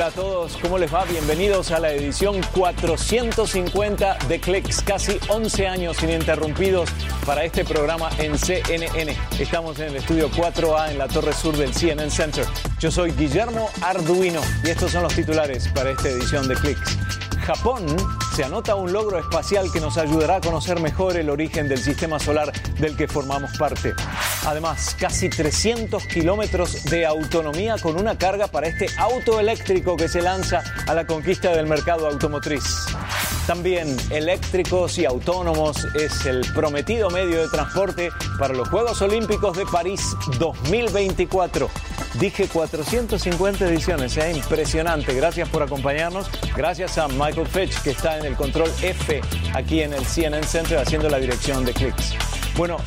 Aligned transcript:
Hola 0.00 0.08
a 0.08 0.12
todos, 0.12 0.56
¿cómo 0.56 0.78
les 0.78 0.94
va? 0.94 1.04
Bienvenidos 1.04 1.72
a 1.72 1.78
la 1.78 1.92
edición 1.92 2.40
450 2.54 4.16
de 4.28 4.40
Clicks, 4.40 4.80
casi 4.80 5.18
11 5.28 5.68
años 5.68 6.02
ininterrumpidos 6.02 6.88
para 7.26 7.44
este 7.44 7.66
programa 7.66 8.08
en 8.16 8.38
CNN. 8.38 9.14
Estamos 9.38 9.78
en 9.78 9.88
el 9.88 9.96
estudio 9.96 10.30
4A 10.30 10.92
en 10.92 10.96
la 10.96 11.06
torre 11.06 11.34
sur 11.34 11.54
del 11.54 11.74
CNN 11.74 12.10
Center. 12.10 12.46
Yo 12.78 12.90
soy 12.90 13.10
Guillermo 13.10 13.68
Arduino 13.82 14.40
y 14.64 14.70
estos 14.70 14.90
son 14.90 15.02
los 15.02 15.14
titulares 15.14 15.68
para 15.68 15.90
esta 15.90 16.08
edición 16.08 16.48
de 16.48 16.54
Clicks. 16.54 17.29
Japón 17.56 17.84
se 18.36 18.44
anota 18.44 18.76
un 18.76 18.92
logro 18.92 19.18
espacial 19.18 19.72
que 19.72 19.80
nos 19.80 19.98
ayudará 19.98 20.36
a 20.36 20.40
conocer 20.40 20.78
mejor 20.78 21.16
el 21.16 21.28
origen 21.28 21.68
del 21.68 21.78
sistema 21.78 22.20
solar 22.20 22.52
del 22.78 22.96
que 22.96 23.08
formamos 23.08 23.50
parte. 23.58 23.92
Además, 24.46 24.96
casi 24.96 25.28
300 25.28 26.06
kilómetros 26.06 26.84
de 26.84 27.04
autonomía 27.06 27.74
con 27.82 27.98
una 27.98 28.16
carga 28.16 28.46
para 28.46 28.68
este 28.68 28.86
auto 28.98 29.40
eléctrico 29.40 29.96
que 29.96 30.06
se 30.06 30.22
lanza 30.22 30.62
a 30.86 30.94
la 30.94 31.08
conquista 31.08 31.50
del 31.50 31.66
mercado 31.66 32.06
automotriz. 32.06 32.86
También 33.48 33.96
eléctricos 34.10 34.96
y 34.98 35.04
autónomos 35.04 35.88
es 35.96 36.26
el 36.26 36.42
prometido 36.54 37.10
medio 37.10 37.42
de 37.42 37.48
transporte 37.48 38.10
para 38.38 38.54
los 38.54 38.68
Juegos 38.68 39.02
Olímpicos 39.02 39.56
de 39.56 39.66
París 39.66 40.00
2024. 40.38 41.68
Dije 42.18 42.48
450 42.48 43.68
ediciones, 43.68 44.16
es 44.16 44.36
impresionante. 44.36 45.14
Gracias 45.14 45.48
por 45.48 45.62
acompañarnos. 45.62 46.28
Gracias 46.56 46.98
a 46.98 47.08
Michael 47.08 47.46
Fitch, 47.46 47.80
que 47.82 47.90
está 47.90 48.18
en 48.18 48.26
el 48.26 48.34
control 48.34 48.70
F 48.82 49.20
aquí 49.54 49.82
en 49.82 49.92
el 49.92 50.04
CNN 50.04 50.46
Center 50.46 50.78
haciendo 50.78 51.08
la 51.08 51.18
dirección 51.18 51.64
de 51.64 51.72
clics. 51.72 52.14
Bueno, 52.56 52.78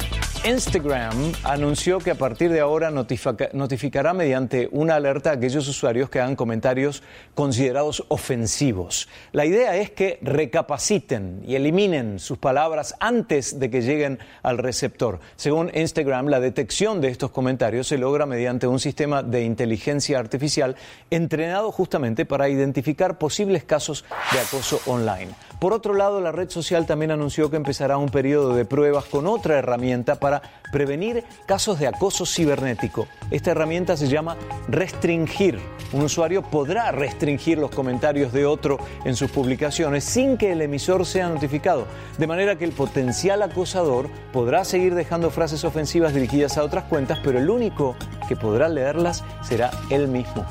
Instagram 0.45 1.31
anunció 1.45 1.99
que 1.99 2.11
a 2.11 2.15
partir 2.15 2.51
de 2.51 2.59
ahora 2.59 2.91
notificará 2.91 4.13
mediante 4.13 4.67
una 4.73 4.95
alerta 4.95 5.29
a 5.29 5.33
aquellos 5.35 5.65
usuarios 5.69 6.09
que 6.09 6.19
hagan 6.19 6.35
comentarios 6.35 7.01
considerados 7.33 8.03
ofensivos. 8.09 9.07
La 9.31 9.45
idea 9.45 9.77
es 9.77 9.91
que 9.91 10.19
recapaciten 10.21 11.43
y 11.47 11.55
eliminen 11.55 12.19
sus 12.19 12.39
palabras 12.39 12.93
antes 12.99 13.57
de 13.57 13.69
que 13.69 13.83
lleguen 13.83 14.19
al 14.41 14.57
receptor. 14.57 15.21
Según 15.37 15.71
Instagram, 15.73 16.27
la 16.27 16.41
detección 16.41 16.99
de 16.99 17.07
estos 17.07 17.31
comentarios 17.31 17.87
se 17.87 17.97
logra 17.97 18.25
mediante 18.25 18.67
un 18.67 18.81
sistema 18.81 19.23
de 19.23 19.45
inteligencia 19.45 20.19
artificial 20.19 20.75
entrenado 21.09 21.71
justamente 21.71 22.25
para 22.25 22.49
identificar 22.49 23.17
posibles 23.17 23.63
casos 23.63 24.03
de 24.33 24.41
acoso 24.41 24.81
online. 24.87 25.31
Por 25.61 25.71
otro 25.71 25.93
lado, 25.93 26.19
la 26.19 26.33
red 26.33 26.49
social 26.49 26.85
también 26.85 27.11
anunció 27.11 27.49
que 27.49 27.55
empezará 27.55 27.95
un 27.95 28.09
periodo 28.09 28.53
de 28.53 28.65
pruebas 28.65 29.05
con 29.05 29.25
otra 29.27 29.57
herramienta 29.57 30.15
para 30.15 30.32
prevenir 30.71 31.23
casos 31.45 31.79
de 31.79 31.87
acoso 31.87 32.25
cibernético. 32.25 33.07
Esta 33.29 33.51
herramienta 33.51 33.95
se 33.97 34.07
llama 34.07 34.37
Restringir. 34.67 35.59
Un 35.91 36.03
usuario 36.03 36.41
podrá 36.41 36.91
restringir 36.91 37.57
los 37.57 37.71
comentarios 37.71 38.33
de 38.33 38.45
otro 38.45 38.79
en 39.05 39.15
sus 39.15 39.29
publicaciones 39.29 40.03
sin 40.03 40.37
que 40.37 40.51
el 40.51 40.61
emisor 40.61 41.05
sea 41.05 41.29
notificado, 41.29 41.85
de 42.17 42.27
manera 42.27 42.57
que 42.57 42.65
el 42.65 42.71
potencial 42.71 43.41
acosador 43.41 44.09
podrá 44.31 44.65
seguir 44.65 44.95
dejando 44.95 45.29
frases 45.29 45.63
ofensivas 45.63 46.13
dirigidas 46.13 46.57
a 46.57 46.63
otras 46.63 46.85
cuentas, 46.85 47.19
pero 47.23 47.39
el 47.39 47.49
único 47.49 47.95
que 48.27 48.35
podrá 48.35 48.69
leerlas 48.69 49.23
será 49.43 49.71
él 49.89 50.07
mismo. 50.07 50.45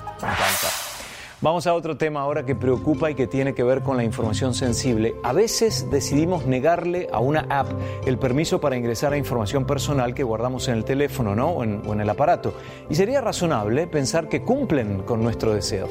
Vamos 1.43 1.67
a 1.67 1.75
otro 1.75 1.97
tema 1.97 2.21
ahora 2.21 2.47
que 2.47 2.55
preocupa 2.55 3.11
y 3.11 3.17
que 3.17 3.27
tiene 3.27 3.53
que 3.53 3.65
ver 3.65 3.83
con 3.83 3.97
la 3.97 4.05
información 4.05 4.55
sensible. 4.55 5.17
A 5.25 5.33
veces 5.33 5.91
decidimos 5.91 6.47
negarle 6.47 7.09
a 7.13 7.19
una 7.19 7.47
app 7.51 7.67
el 8.07 8.17
permiso 8.17 8.61
para 8.61 8.77
ingresar 8.77 9.13
a 9.13 9.17
información 9.17 9.65
personal 9.65 10.15
que 10.15 10.23
guardamos 10.23 10.69
en 10.69 10.75
el 10.75 10.85
teléfono 10.85 11.35
¿no? 11.35 11.49
o, 11.49 11.65
en, 11.65 11.83
o 11.85 11.95
en 11.95 12.01
el 12.01 12.09
aparato. 12.09 12.55
Y 12.89 12.95
sería 12.95 13.21
razonable 13.21 13.89
pensar 13.89 14.29
que 14.29 14.43
cumplen 14.43 15.03
con 15.03 15.21
nuestro 15.21 15.53
deseo. 15.53 15.89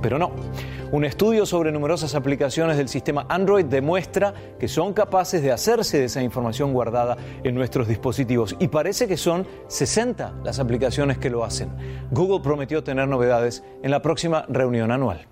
Pero 0.00 0.18
no. 0.18 0.30
Un 0.90 1.04
estudio 1.04 1.44
sobre 1.44 1.70
numerosas 1.70 2.14
aplicaciones 2.14 2.76
del 2.76 2.88
sistema 2.88 3.26
Android 3.28 3.64
demuestra 3.64 4.32
que 4.58 4.68
son 4.68 4.94
capaces 4.94 5.42
de 5.42 5.52
hacerse 5.52 5.98
de 5.98 6.04
esa 6.06 6.22
información 6.22 6.72
guardada 6.72 7.16
en 7.44 7.54
nuestros 7.54 7.88
dispositivos 7.88 8.56
y 8.58 8.68
parece 8.68 9.06
que 9.06 9.16
son 9.16 9.46
60 9.68 10.34
las 10.44 10.58
aplicaciones 10.58 11.18
que 11.18 11.30
lo 11.30 11.44
hacen. 11.44 11.70
Google 12.10 12.40
prometió 12.42 12.82
tener 12.82 13.08
novedades 13.08 13.62
en 13.82 13.90
la 13.90 14.00
próxima 14.00 14.46
reunión 14.48 14.90
anual. 14.90 15.26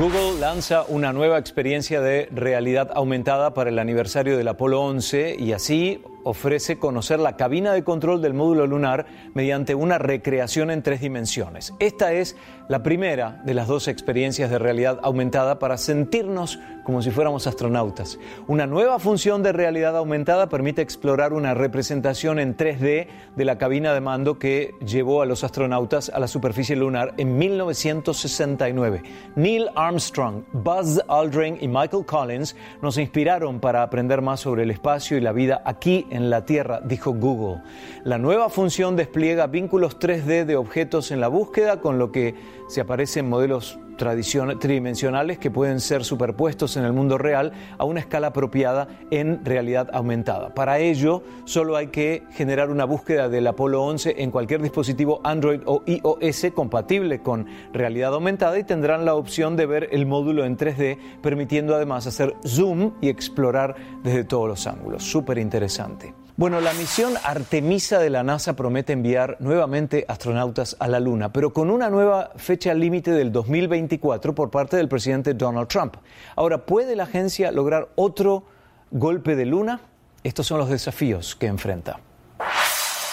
Google 0.00 0.40
lanza 0.40 0.86
una 0.88 1.12
nueva 1.12 1.36
experiencia 1.36 2.00
de 2.00 2.26
realidad 2.32 2.90
aumentada 2.94 3.52
para 3.52 3.68
el 3.68 3.78
aniversario 3.78 4.38
del 4.38 4.48
Apolo 4.48 4.80
11 4.80 5.36
y 5.38 5.52
así 5.52 6.02
ofrece 6.24 6.78
conocer 6.78 7.20
la 7.20 7.36
cabina 7.36 7.72
de 7.72 7.84
control 7.84 8.22
del 8.22 8.34
módulo 8.34 8.66
lunar 8.66 9.06
mediante 9.34 9.74
una 9.74 9.98
recreación 9.98 10.70
en 10.70 10.82
tres 10.82 11.00
dimensiones. 11.00 11.74
Esta 11.78 12.12
es 12.12 12.36
la 12.68 12.82
primera 12.82 13.40
de 13.44 13.54
las 13.54 13.66
dos 13.66 13.88
experiencias 13.88 14.50
de 14.50 14.58
realidad 14.58 15.00
aumentada 15.02 15.58
para 15.58 15.76
sentirnos 15.76 16.58
como 16.84 17.02
si 17.02 17.10
fuéramos 17.10 17.46
astronautas. 17.46 18.18
Una 18.46 18.66
nueva 18.66 18.98
función 18.98 19.42
de 19.42 19.52
realidad 19.52 19.96
aumentada 19.96 20.48
permite 20.48 20.82
explorar 20.82 21.32
una 21.32 21.54
representación 21.54 22.38
en 22.38 22.56
3D 22.56 23.08
de 23.36 23.44
la 23.44 23.58
cabina 23.58 23.92
de 23.92 24.00
mando 24.00 24.38
que 24.38 24.74
llevó 24.84 25.22
a 25.22 25.26
los 25.26 25.44
astronautas 25.44 26.10
a 26.10 26.18
la 26.20 26.28
superficie 26.28 26.76
lunar 26.76 27.14
en 27.16 27.38
1969. 27.38 29.02
Neil 29.36 29.68
Armstrong, 29.74 30.44
Buzz 30.52 31.00
Aldrin 31.08 31.58
y 31.60 31.68
Michael 31.68 32.04
Collins 32.06 32.56
nos 32.82 32.98
inspiraron 32.98 33.60
para 33.60 33.82
aprender 33.82 34.22
más 34.22 34.40
sobre 34.40 34.62
el 34.62 34.70
espacio 34.70 35.16
y 35.16 35.20
la 35.20 35.32
vida 35.32 35.62
aquí 35.64 36.06
en 36.10 36.30
la 36.30 36.44
Tierra, 36.44 36.80
dijo 36.84 37.12
Google. 37.12 37.62
La 38.04 38.18
nueva 38.18 38.50
función 38.50 38.96
despliega 38.96 39.46
vínculos 39.46 39.98
3D 39.98 40.44
de 40.44 40.56
objetos 40.56 41.10
en 41.10 41.20
la 41.20 41.28
búsqueda, 41.28 41.80
con 41.80 41.98
lo 41.98 42.12
que 42.12 42.34
se 42.70 42.80
aparecen 42.80 43.28
modelos 43.28 43.80
tridimensionales 43.96 45.38
que 45.38 45.50
pueden 45.50 45.80
ser 45.80 46.04
superpuestos 46.04 46.76
en 46.76 46.84
el 46.84 46.92
mundo 46.92 47.18
real 47.18 47.52
a 47.76 47.84
una 47.84 47.98
escala 47.98 48.28
apropiada 48.28 48.86
en 49.10 49.44
realidad 49.44 49.90
aumentada. 49.92 50.54
Para 50.54 50.78
ello, 50.78 51.24
solo 51.44 51.76
hay 51.76 51.88
que 51.88 52.22
generar 52.30 52.70
una 52.70 52.84
búsqueda 52.84 53.28
del 53.28 53.48
Apolo 53.48 53.82
11 53.82 54.22
en 54.22 54.30
cualquier 54.30 54.62
dispositivo 54.62 55.20
Android 55.24 55.62
o 55.66 55.82
iOS 55.84 56.46
compatible 56.54 57.20
con 57.20 57.46
realidad 57.72 58.14
aumentada 58.14 58.56
y 58.56 58.64
tendrán 58.64 59.04
la 59.04 59.16
opción 59.16 59.56
de 59.56 59.66
ver 59.66 59.88
el 59.90 60.06
módulo 60.06 60.44
en 60.44 60.56
3D, 60.56 60.96
permitiendo 61.20 61.74
además 61.74 62.06
hacer 62.06 62.36
zoom 62.46 62.92
y 63.00 63.08
explorar 63.08 63.74
desde 64.04 64.22
todos 64.22 64.48
los 64.48 64.66
ángulos. 64.68 65.02
Súper 65.02 65.38
interesante. 65.38 66.14
Bueno, 66.40 66.62
la 66.62 66.72
misión 66.72 67.12
Artemisa 67.22 67.98
de 67.98 68.08
la 68.08 68.22
NASA 68.22 68.56
promete 68.56 68.94
enviar 68.94 69.36
nuevamente 69.40 70.06
astronautas 70.08 70.74
a 70.80 70.88
la 70.88 70.98
Luna, 70.98 71.34
pero 71.34 71.52
con 71.52 71.68
una 71.68 71.90
nueva 71.90 72.30
fecha 72.36 72.72
límite 72.72 73.10
del 73.10 73.30
2024 73.30 74.34
por 74.34 74.50
parte 74.50 74.78
del 74.78 74.88
presidente 74.88 75.34
Donald 75.34 75.68
Trump. 75.68 75.96
Ahora, 76.36 76.64
¿puede 76.64 76.96
la 76.96 77.02
agencia 77.02 77.52
lograr 77.52 77.90
otro 77.94 78.46
golpe 78.90 79.36
de 79.36 79.44
Luna? 79.44 79.82
Estos 80.24 80.46
son 80.46 80.56
los 80.56 80.70
desafíos 80.70 81.36
que 81.36 81.44
enfrenta. 81.44 82.00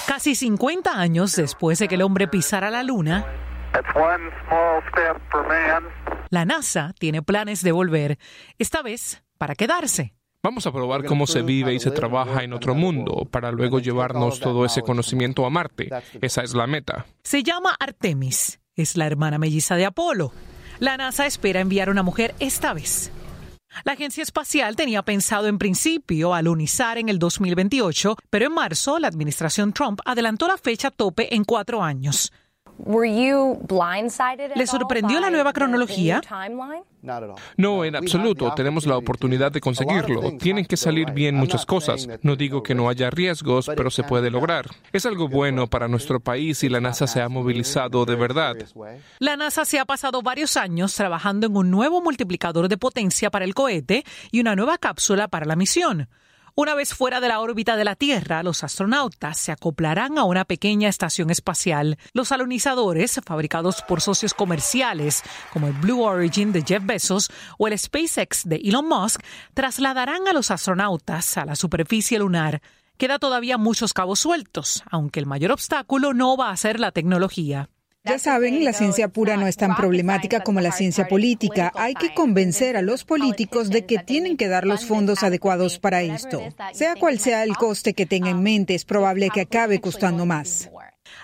Casi 0.07 0.33
50 0.33 0.97
años 0.97 1.35
después 1.35 1.79
de 1.79 1.89
que 1.89 1.95
el 1.95 2.03
hombre 2.03 2.29
pisara 2.29 2.71
la 2.71 2.81
Luna, 2.81 3.25
la 6.29 6.45
NASA 6.45 6.93
tiene 6.97 7.21
planes 7.21 7.61
de 7.61 7.73
volver, 7.73 8.19
esta 8.57 8.81
vez 8.81 9.21
para 9.37 9.53
quedarse. 9.53 10.16
Vamos 10.47 10.65
a 10.65 10.71
probar 10.71 11.03
cómo 11.03 11.27
se 11.27 11.41
vive 11.41 11.73
y 11.73 11.79
se 11.81 11.91
trabaja 11.91 12.41
en 12.41 12.53
otro 12.53 12.73
mundo 12.73 13.27
para 13.29 13.51
luego 13.51 13.79
llevarnos 13.81 14.39
todo 14.39 14.63
ese 14.63 14.81
conocimiento 14.81 15.45
a 15.45 15.49
Marte. 15.49 15.89
Esa 16.21 16.41
es 16.41 16.53
la 16.53 16.65
meta. 16.65 17.05
Se 17.21 17.43
llama 17.43 17.75
Artemis. 17.77 18.61
Es 18.73 18.95
la 18.95 19.07
hermana 19.07 19.39
melliza 19.39 19.75
de 19.75 19.83
Apolo. 19.83 20.31
La 20.79 20.95
NASA 20.95 21.25
espera 21.25 21.59
enviar 21.59 21.89
una 21.89 22.01
mujer 22.01 22.33
esta 22.39 22.73
vez. 22.73 23.11
La 23.83 23.91
agencia 23.91 24.23
espacial 24.23 24.77
tenía 24.77 25.03
pensado 25.03 25.47
en 25.47 25.57
principio 25.57 26.33
alunizar 26.33 26.97
en 26.97 27.09
el 27.09 27.19
2028, 27.19 28.15
pero 28.29 28.45
en 28.45 28.53
marzo 28.53 28.99
la 28.99 29.09
administración 29.09 29.73
Trump 29.73 29.99
adelantó 30.05 30.47
la 30.47 30.57
fecha 30.57 30.91
tope 30.91 31.35
en 31.35 31.43
cuatro 31.43 31.83
años. 31.83 32.31
¿Le 34.55 34.67
sorprendió 34.67 35.19
la 35.19 35.29
nueva 35.29 35.53
cronología? 35.53 36.21
No, 37.57 37.83
en 37.83 37.95
absoluto. 37.95 38.53
Tenemos 38.55 38.85
la 38.85 38.97
oportunidad 38.97 39.51
de 39.51 39.61
conseguirlo. 39.61 40.37
Tienen 40.37 40.65
que 40.65 40.77
salir 40.77 41.11
bien 41.11 41.35
muchas 41.35 41.65
cosas. 41.65 42.07
No 42.21 42.35
digo 42.35 42.63
que 42.63 42.75
no 42.75 42.89
haya 42.89 43.09
riesgos, 43.09 43.69
pero 43.75 43.89
se 43.89 44.03
puede 44.03 44.29
lograr. 44.29 44.67
Es 44.93 45.05
algo 45.05 45.27
bueno 45.27 45.67
para 45.67 45.87
nuestro 45.87 46.19
país 46.19 46.63
y 46.63 46.69
la 46.69 46.81
NASA 46.81 47.07
se 47.07 47.21
ha 47.21 47.29
movilizado 47.29 48.05
de 48.05 48.15
verdad. 48.15 48.55
La 49.19 49.37
NASA 49.37 49.65
se 49.65 49.79
ha 49.79 49.85
pasado 49.85 50.21
varios 50.21 50.57
años 50.57 50.93
trabajando 50.95 51.47
en 51.47 51.57
un 51.57 51.71
nuevo 51.71 52.01
multiplicador 52.01 52.67
de 52.67 52.77
potencia 52.77 53.29
para 53.31 53.45
el 53.45 53.53
cohete 53.53 54.03
y 54.31 54.39
una 54.39 54.55
nueva 54.55 54.77
cápsula 54.77 55.27
para 55.27 55.45
la 55.45 55.55
misión. 55.55 56.09
Una 56.59 56.73
vez 56.73 56.95
fuera 56.95 57.19
de 57.19 57.27
la 57.27 57.39
órbita 57.39 57.75
de 57.75 57.83
la 57.83 57.95
Tierra, 57.95 58.41
los 58.41 58.63
astronautas 58.63 59.37
se 59.37 59.51
acoplarán 59.51 60.17
a 60.17 60.23
una 60.23 60.43
pequeña 60.43 60.89
estación 60.89 61.29
espacial. 61.29 61.99
Los 62.13 62.31
alunizadores, 62.31 63.21
fabricados 63.23 63.83
por 63.83 64.01
socios 64.01 64.33
comerciales 64.33 65.21
como 65.53 65.67
el 65.67 65.73
Blue 65.73 66.01
Origin 66.01 66.51
de 66.51 66.63
Jeff 66.63 66.83
Bezos 66.83 67.29
o 67.59 67.67
el 67.67 67.77
SpaceX 67.77 68.43
de 68.43 68.55
Elon 68.55 68.89
Musk, 68.89 69.21
trasladarán 69.53 70.27
a 70.27 70.33
los 70.33 70.49
astronautas 70.49 71.37
a 71.37 71.45
la 71.45 71.55
superficie 71.55 72.17
lunar. 72.17 72.63
Queda 72.97 73.19
todavía 73.19 73.59
muchos 73.59 73.93
cabos 73.93 74.17
sueltos, 74.17 74.81
aunque 74.89 75.19
el 75.19 75.27
mayor 75.27 75.51
obstáculo 75.51 76.15
no 76.15 76.37
va 76.37 76.49
a 76.49 76.57
ser 76.57 76.79
la 76.79 76.91
tecnología. 76.91 77.69
Ya 78.07 78.19
saben, 78.19 78.63
la 78.63 78.73
ciencia 78.73 79.07
pura 79.07 79.37
no 79.37 79.47
es 79.47 79.57
tan 79.57 79.75
problemática 79.75 80.41
como 80.41 80.61
la 80.61 80.71
ciencia 80.71 81.07
política. 81.07 81.71
Hay 81.75 81.93
que 81.93 82.13
convencer 82.13 82.77
a 82.77 82.81
los 82.81 83.03
políticos 83.03 83.69
de 83.69 83.85
que 83.85 83.99
tienen 83.99 84.37
que 84.37 84.47
dar 84.47 84.65
los 84.65 84.85
fondos 84.85 85.23
adecuados 85.23 85.79
para 85.79 86.01
esto. 86.01 86.41
Sea 86.73 86.95
cual 86.95 87.19
sea 87.19 87.43
el 87.43 87.55
coste 87.55 87.93
que 87.93 88.05
tenga 88.05 88.29
en 88.29 88.41
mente, 88.41 88.75
es 88.75 88.85
probable 88.85 89.29
que 89.29 89.41
acabe 89.41 89.81
costando 89.81 90.25
más. 90.25 90.69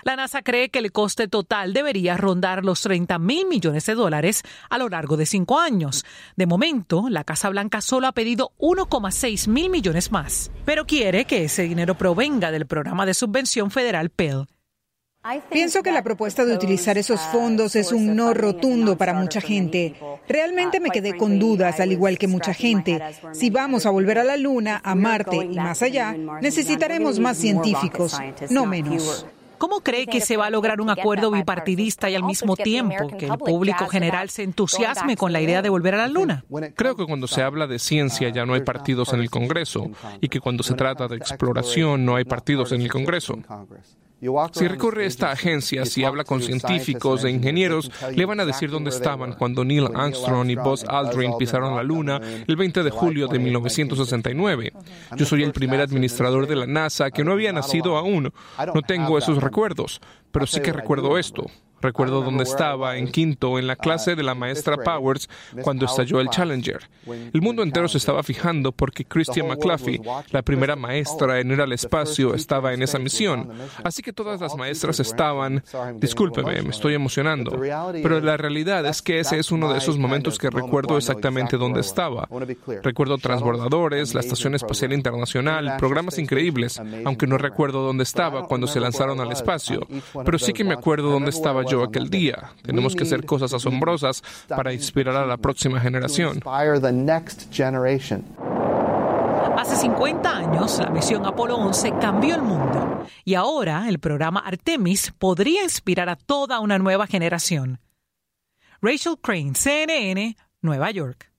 La 0.02 0.16
NASA 0.16 0.42
cree 0.42 0.70
que 0.70 0.78
el 0.78 0.92
coste 0.92 1.28
total 1.28 1.72
debería 1.72 2.16
rondar 2.16 2.64
los 2.64 2.82
30 2.82 3.18
mil 3.18 3.46
millones 3.46 3.86
de 3.86 3.94
dólares 3.94 4.42
a 4.70 4.78
lo 4.78 4.88
largo 4.88 5.16
de 5.16 5.26
cinco 5.26 5.58
años. 5.58 6.04
De 6.36 6.46
momento, 6.46 7.06
la 7.08 7.24
Casa 7.24 7.48
Blanca 7.48 7.80
solo 7.80 8.06
ha 8.06 8.12
pedido 8.12 8.52
1,6 8.58 9.48
mil 9.48 9.70
millones 9.70 10.12
más, 10.12 10.50
pero 10.64 10.86
quiere 10.86 11.24
que 11.24 11.44
ese 11.44 11.62
dinero 11.62 11.96
provenga 11.96 12.50
del 12.50 12.66
programa 12.66 13.06
de 13.06 13.14
subvención 13.14 13.70
federal 13.70 14.10
Pell. 14.10 14.46
Pienso 15.50 15.82
que 15.82 15.90
la 15.90 16.02
propuesta 16.02 16.44
de 16.44 16.54
utilizar 16.54 16.98
esos 16.98 17.20
fondos 17.20 17.76
es 17.76 17.92
un 17.92 18.14
no 18.14 18.34
rotundo 18.34 18.98
para 18.98 19.14
mucha 19.14 19.40
gente. 19.40 19.94
Realmente 20.28 20.80
me 20.80 20.90
quedé 20.90 21.16
con 21.16 21.38
dudas, 21.38 21.80
al 21.80 21.92
igual 21.92 22.18
que 22.18 22.28
mucha 22.28 22.52
gente. 22.52 23.00
Si 23.32 23.48
vamos 23.48 23.86
a 23.86 23.90
volver 23.90 24.18
a 24.18 24.24
la 24.24 24.36
Luna, 24.36 24.80
a 24.84 24.94
Marte 24.94 25.36
y 25.36 25.56
más 25.56 25.82
allá, 25.82 26.14
necesitaremos 26.42 27.18
más 27.18 27.38
científicos, 27.38 28.18
no 28.50 28.66
menos. 28.66 29.26
¿Cómo 29.56 29.80
cree 29.80 30.06
que 30.06 30.20
se 30.20 30.36
va 30.36 30.46
a 30.46 30.50
lograr 30.50 30.82
un 30.82 30.90
acuerdo 30.90 31.30
bipartidista 31.30 32.10
y 32.10 32.14
al 32.14 32.24
mismo 32.24 32.54
tiempo 32.54 33.08
que 33.16 33.26
el 33.26 33.38
público 33.38 33.86
general 33.86 34.28
se 34.28 34.42
entusiasme 34.42 35.16
con 35.16 35.32
la 35.32 35.40
idea 35.40 35.62
de 35.62 35.70
volver 35.70 35.94
a 35.94 35.98
la 35.98 36.08
Luna? 36.08 36.44
Creo 36.74 36.96
que 36.96 37.06
cuando 37.06 37.26
se 37.26 37.40
habla 37.40 37.66
de 37.66 37.78
ciencia 37.78 38.28
ya 38.28 38.44
no 38.44 38.52
hay 38.52 38.60
partidos 38.60 39.14
en 39.14 39.20
el 39.20 39.30
Congreso 39.30 39.90
y 40.20 40.28
que 40.28 40.40
cuando 40.40 40.62
se 40.62 40.74
trata 40.74 41.08
de 41.08 41.16
exploración 41.16 42.04
no 42.04 42.16
hay 42.16 42.24
partidos 42.24 42.72
en 42.72 42.82
el 42.82 42.90
Congreso. 42.90 43.38
Si 44.52 44.66
recorre 44.66 45.06
esta 45.06 45.30
agencia, 45.30 45.84
si 45.84 46.04
habla 46.04 46.24
con 46.24 46.42
científicos 46.42 47.24
e 47.24 47.30
ingenieros, 47.30 47.90
le 48.14 48.24
van 48.24 48.40
a 48.40 48.44
decir 48.44 48.70
dónde 48.70 48.90
estaban 48.90 49.32
cuando 49.34 49.64
Neil 49.64 49.88
Armstrong 49.94 50.50
y 50.50 50.56
Buzz 50.56 50.84
Aldrin 50.84 51.36
pisaron 51.38 51.76
la 51.76 51.82
Luna 51.82 52.20
el 52.46 52.56
20 52.56 52.82
de 52.82 52.90
julio 52.90 53.28
de 53.28 53.38
1969. 53.38 54.72
Yo 55.16 55.26
soy 55.26 55.42
el 55.42 55.52
primer 55.52 55.80
administrador 55.80 56.46
de 56.46 56.56
la 56.56 56.66
NASA 56.66 57.10
que 57.10 57.24
no 57.24 57.32
había 57.32 57.52
nacido 57.52 57.96
aún. 57.96 58.32
No 58.74 58.82
tengo 58.82 59.18
esos 59.18 59.42
recuerdos, 59.42 60.00
pero 60.30 60.46
sí 60.46 60.60
que 60.60 60.72
recuerdo 60.72 61.18
esto. 61.18 61.46
Recuerdo 61.84 62.22
dónde 62.22 62.44
estaba 62.44 62.96
en 62.96 63.08
quinto 63.08 63.58
en 63.58 63.66
la 63.66 63.76
clase 63.76 64.16
de 64.16 64.22
la 64.22 64.34
maestra 64.34 64.78
Powers 64.78 65.28
cuando 65.60 65.84
estalló 65.84 66.18
el 66.18 66.30
Challenger. 66.30 66.80
El 67.06 67.42
mundo 67.42 67.62
entero 67.62 67.88
se 67.88 67.98
estaba 67.98 68.22
fijando 68.22 68.72
porque 68.72 69.04
Christian 69.04 69.48
McCluffy, 69.48 70.00
la 70.30 70.40
primera 70.40 70.76
maestra 70.76 71.40
en 71.40 71.50
ir 71.50 71.60
al 71.60 71.72
espacio, 71.72 72.34
estaba 72.34 72.72
en 72.72 72.82
esa 72.82 72.98
misión. 72.98 73.52
Así 73.82 74.02
que 74.02 74.14
todas 74.14 74.40
las 74.40 74.56
maestras 74.56 74.98
estaban, 74.98 75.62
discúlpeme, 75.96 76.62
me 76.62 76.70
estoy 76.70 76.94
emocionando, 76.94 77.60
pero 78.02 78.18
la 78.18 78.38
realidad 78.38 78.86
es 78.86 79.02
que 79.02 79.20
ese 79.20 79.38
es 79.38 79.52
uno 79.52 79.70
de 79.70 79.76
esos 79.76 79.98
momentos 79.98 80.38
que 80.38 80.48
recuerdo 80.48 80.96
exactamente 80.96 81.58
dónde 81.58 81.80
estaba. 81.80 82.26
Recuerdo 82.82 83.18
transbordadores, 83.18 84.14
la 84.14 84.20
Estación 84.20 84.54
Espacial 84.54 84.94
Internacional, 84.94 85.76
programas 85.78 86.18
increíbles, 86.18 86.80
aunque 87.04 87.26
no 87.26 87.36
recuerdo 87.36 87.82
dónde 87.82 88.04
estaba 88.04 88.46
cuando 88.46 88.66
se 88.66 88.80
lanzaron 88.80 89.20
al 89.20 89.32
espacio, 89.32 89.86
pero 90.24 90.38
sí 90.38 90.54
que 90.54 90.64
me 90.64 90.72
acuerdo 90.72 91.10
dónde 91.10 91.28
estaba 91.28 91.62
yo 91.62 91.73
aquel 91.82 92.10
día. 92.10 92.50
Tenemos 92.62 92.94
que 92.94 93.02
hacer 93.02 93.24
cosas 93.24 93.52
asombrosas 93.52 94.22
para 94.48 94.72
inspirar 94.72 95.16
a 95.16 95.26
la 95.26 95.36
próxima 95.36 95.80
generación. 95.80 96.40
Hace 99.56 99.76
50 99.76 100.36
años, 100.36 100.78
la 100.78 100.90
misión 100.90 101.24
Apolo 101.24 101.56
11 101.56 101.94
cambió 102.00 102.34
el 102.34 102.42
mundo 102.42 103.06
y 103.24 103.34
ahora 103.34 103.88
el 103.88 103.98
programa 103.98 104.40
Artemis 104.40 105.12
podría 105.18 105.62
inspirar 105.62 106.08
a 106.08 106.16
toda 106.16 106.60
una 106.60 106.78
nueva 106.78 107.06
generación. 107.06 107.80
Rachel 108.82 109.16
Crane, 109.22 109.54
CNN, 109.54 110.36
Nueva 110.60 110.90
York. 110.90 111.30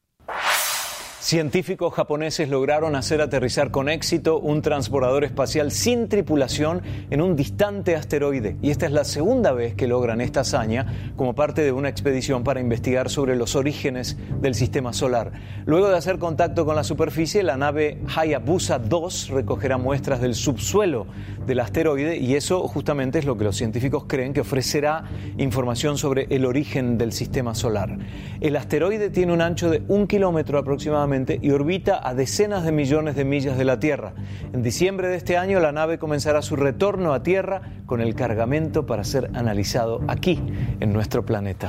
Científicos 1.26 1.92
japoneses 1.92 2.50
lograron 2.50 2.96
hacer 2.96 3.20
aterrizar 3.20 3.72
con 3.72 3.90
éxito 3.90 4.38
un 4.38 4.62
transbordador 4.62 5.24
espacial 5.24 5.72
sin 5.72 6.08
tripulación 6.08 6.84
en 7.10 7.20
un 7.20 7.36
distante 7.36 7.96
asteroide. 7.96 8.58
Y 8.62 8.70
esta 8.70 8.86
es 8.86 8.92
la 8.92 9.04
segunda 9.06 9.52
vez 9.52 9.74
que 9.74 9.88
logran 9.88 10.22
esta 10.22 10.42
hazaña 10.42 10.86
como 11.16 11.34
parte 11.34 11.64
de 11.64 11.72
una 11.72 11.90
expedición 11.90 12.44
para 12.44 12.60
investigar 12.60 13.10
sobre 13.10 13.36
los 13.36 13.56
orígenes 13.56 14.18
del 14.40 14.54
sistema 14.54 14.94
solar. 14.94 15.32
Luego 15.66 15.90
de 15.90 15.98
hacer 15.98 16.20
contacto 16.20 16.64
con 16.64 16.76
la 16.76 16.84
superficie, 16.84 17.42
la 17.42 17.58
nave 17.58 17.98
Hayabusa 18.16 18.78
2 18.78 19.30
recogerá 19.30 19.80
muestras 19.80 20.22
del 20.22 20.36
subsuelo 20.36 21.08
del 21.48 21.60
asteroide 21.60 22.18
y 22.18 22.36
eso 22.36 22.68
justamente 22.68 23.18
es 23.18 23.26
lo 23.26 23.36
que 23.36 23.46
los 23.46 23.58
científicos 23.58 24.06
creen 24.08 24.32
que 24.32 24.42
ofrecerá 24.42 25.06
información 25.40 25.98
sobre 25.98 26.28
el 26.30 26.46
origen 26.46 27.00
del 27.00 27.14
sistema 27.14 27.56
solar. 27.56 27.98
El 28.42 28.56
asteroide 28.56 29.10
tiene 29.10 29.34
un 29.34 29.42
ancho 29.42 29.72
de 29.72 29.82
un 29.88 30.06
kilómetro 30.06 30.60
aproximadamente 30.60 31.15
y 31.42 31.52
orbita 31.52 32.00
a 32.08 32.14
decenas 32.14 32.64
de 32.66 32.72
millones 32.72 33.16
de 33.16 33.24
millas 33.24 33.58
de 33.58 33.64
la 33.66 33.80
Tierra. 33.80 34.14
En 34.54 34.64
diciembre 34.64 35.08
de 35.08 35.16
este 35.16 35.38
año 35.38 35.60
la 35.60 35.72
nave 35.72 35.98
comenzará 35.98 36.42
su 36.42 36.56
retorno 36.56 37.14
a 37.14 37.24
Tierra 37.24 37.62
con 37.86 38.02
el 38.02 38.16
cargamento 38.16 38.86
para 38.86 39.04
ser 39.04 39.32
analizado 39.34 40.02
aquí, 40.08 40.42
en 40.80 40.92
nuestro 40.92 41.26
planeta. 41.26 41.68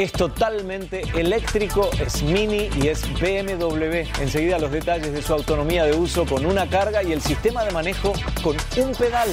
Es 0.00 0.12
totalmente 0.12 1.02
eléctrico, 1.14 1.90
es 2.00 2.22
mini 2.22 2.70
y 2.80 2.88
es 2.88 3.02
BMW. 3.20 4.08
Enseguida 4.22 4.58
los 4.58 4.72
detalles 4.72 5.12
de 5.12 5.20
su 5.20 5.34
autonomía 5.34 5.84
de 5.84 5.94
uso 5.94 6.24
con 6.24 6.46
una 6.46 6.66
carga 6.70 7.02
y 7.02 7.12
el 7.12 7.20
sistema 7.20 7.64
de 7.64 7.70
manejo 7.70 8.14
con 8.42 8.56
un 8.82 8.92
pedal. 8.94 9.28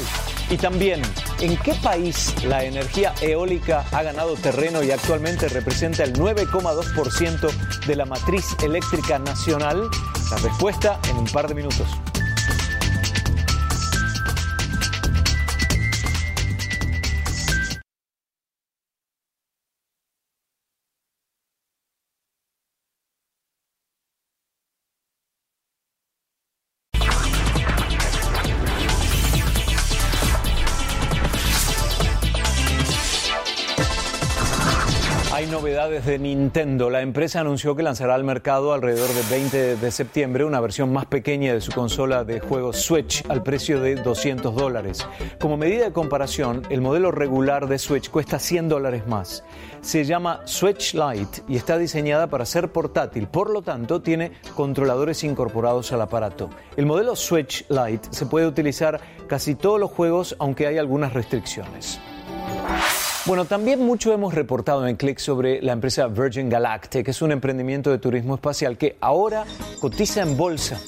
Y 0.50 0.58
también, 0.58 1.02
¿en 1.40 1.56
qué 1.56 1.74
país 1.76 2.36
la 2.44 2.66
energía 2.66 3.14
eólica 3.22 3.86
ha 3.94 4.04
ganado 4.04 4.36
terreno 4.36 4.84
y 4.84 4.92
actualmente 4.92 5.48
representa 5.48 6.04
el 6.04 6.12
9,2% 6.12 7.86
de 7.86 7.96
la 7.96 8.04
matriz 8.04 8.54
eléctrica 8.62 9.20
nacional? 9.20 9.88
La 10.32 10.38
respuesta 10.38 11.00
en 11.10 11.16
un 11.16 11.28
par 11.28 11.48
de 11.48 11.56
minutos. 11.56 11.88
Novedades 36.08 36.22
Nintendo. 36.22 36.90
La 36.90 37.02
empresa 37.02 37.42
anunció 37.42 37.76
que 37.76 37.84
lanzará 37.84 38.16
al 38.16 38.24
mercado 38.24 38.74
alrededor 38.74 39.10
del 39.10 39.26
20 39.30 39.76
de 39.76 39.92
septiembre 39.92 40.46
una 40.46 40.60
versión 40.60 40.92
más 40.94 41.06
pequeña 41.06 41.54
de 41.54 41.62
su 41.62 41.72
consola 41.72 42.24
de 42.24 42.40
juegos 42.40 42.78
Switch 42.78 43.24
al 43.28 43.44
precio 43.44 43.82
de 43.82 43.96
200 43.96 44.56
dólares. 44.56 45.06
Como 45.40 45.58
medida 45.58 45.86
de 45.86 45.92
comparación, 45.92 46.64
el 46.70 46.82
modelo 46.82 47.12
regular 47.12 47.68
de 47.68 47.78
Switch 47.78 48.10
cuesta 48.10 48.40
100 48.40 48.70
dólares 48.70 49.08
más. 49.08 49.44
Se 49.82 50.06
llama 50.06 50.42
Switch 50.46 50.94
Lite 50.94 51.44
y 51.48 51.58
está 51.58 51.78
diseñada 51.78 52.28
para 52.28 52.46
ser 52.46 52.72
portátil, 52.72 53.28
por 53.28 53.50
lo 53.50 53.62
tanto 53.62 54.02
tiene 54.02 54.32
controladores 54.56 55.24
incorporados 55.24 55.92
al 55.92 56.02
aparato. 56.02 56.50
El 56.78 56.86
modelo 56.86 57.16
Switch 57.16 57.66
Lite 57.70 58.08
se 58.12 58.26
puede 58.26 58.48
utilizar 58.48 59.00
casi 59.28 59.56
todos 59.56 59.80
los 59.80 59.92
juegos, 59.92 60.36
aunque 60.40 60.68
hay 60.68 60.78
algunas 60.78 61.14
restricciones. 61.14 62.00
Bueno, 63.28 63.44
también 63.44 63.82
mucho 63.82 64.14
hemos 64.14 64.34
reportado 64.34 64.88
en 64.88 64.96
Click 64.96 65.20
sobre 65.20 65.62
la 65.62 65.74
empresa 65.74 66.08
Virgin 66.08 66.48
Galactic, 66.48 67.04
que 67.04 67.12
es 67.12 67.22
un 67.22 67.34
emprendimiento 67.34 67.92
de 67.92 67.98
turismo 67.98 68.36
espacial 68.36 68.78
que 68.78 68.96
ahora 69.02 69.44
cotiza 69.82 70.22
en 70.22 70.38
bolsa 70.38 70.80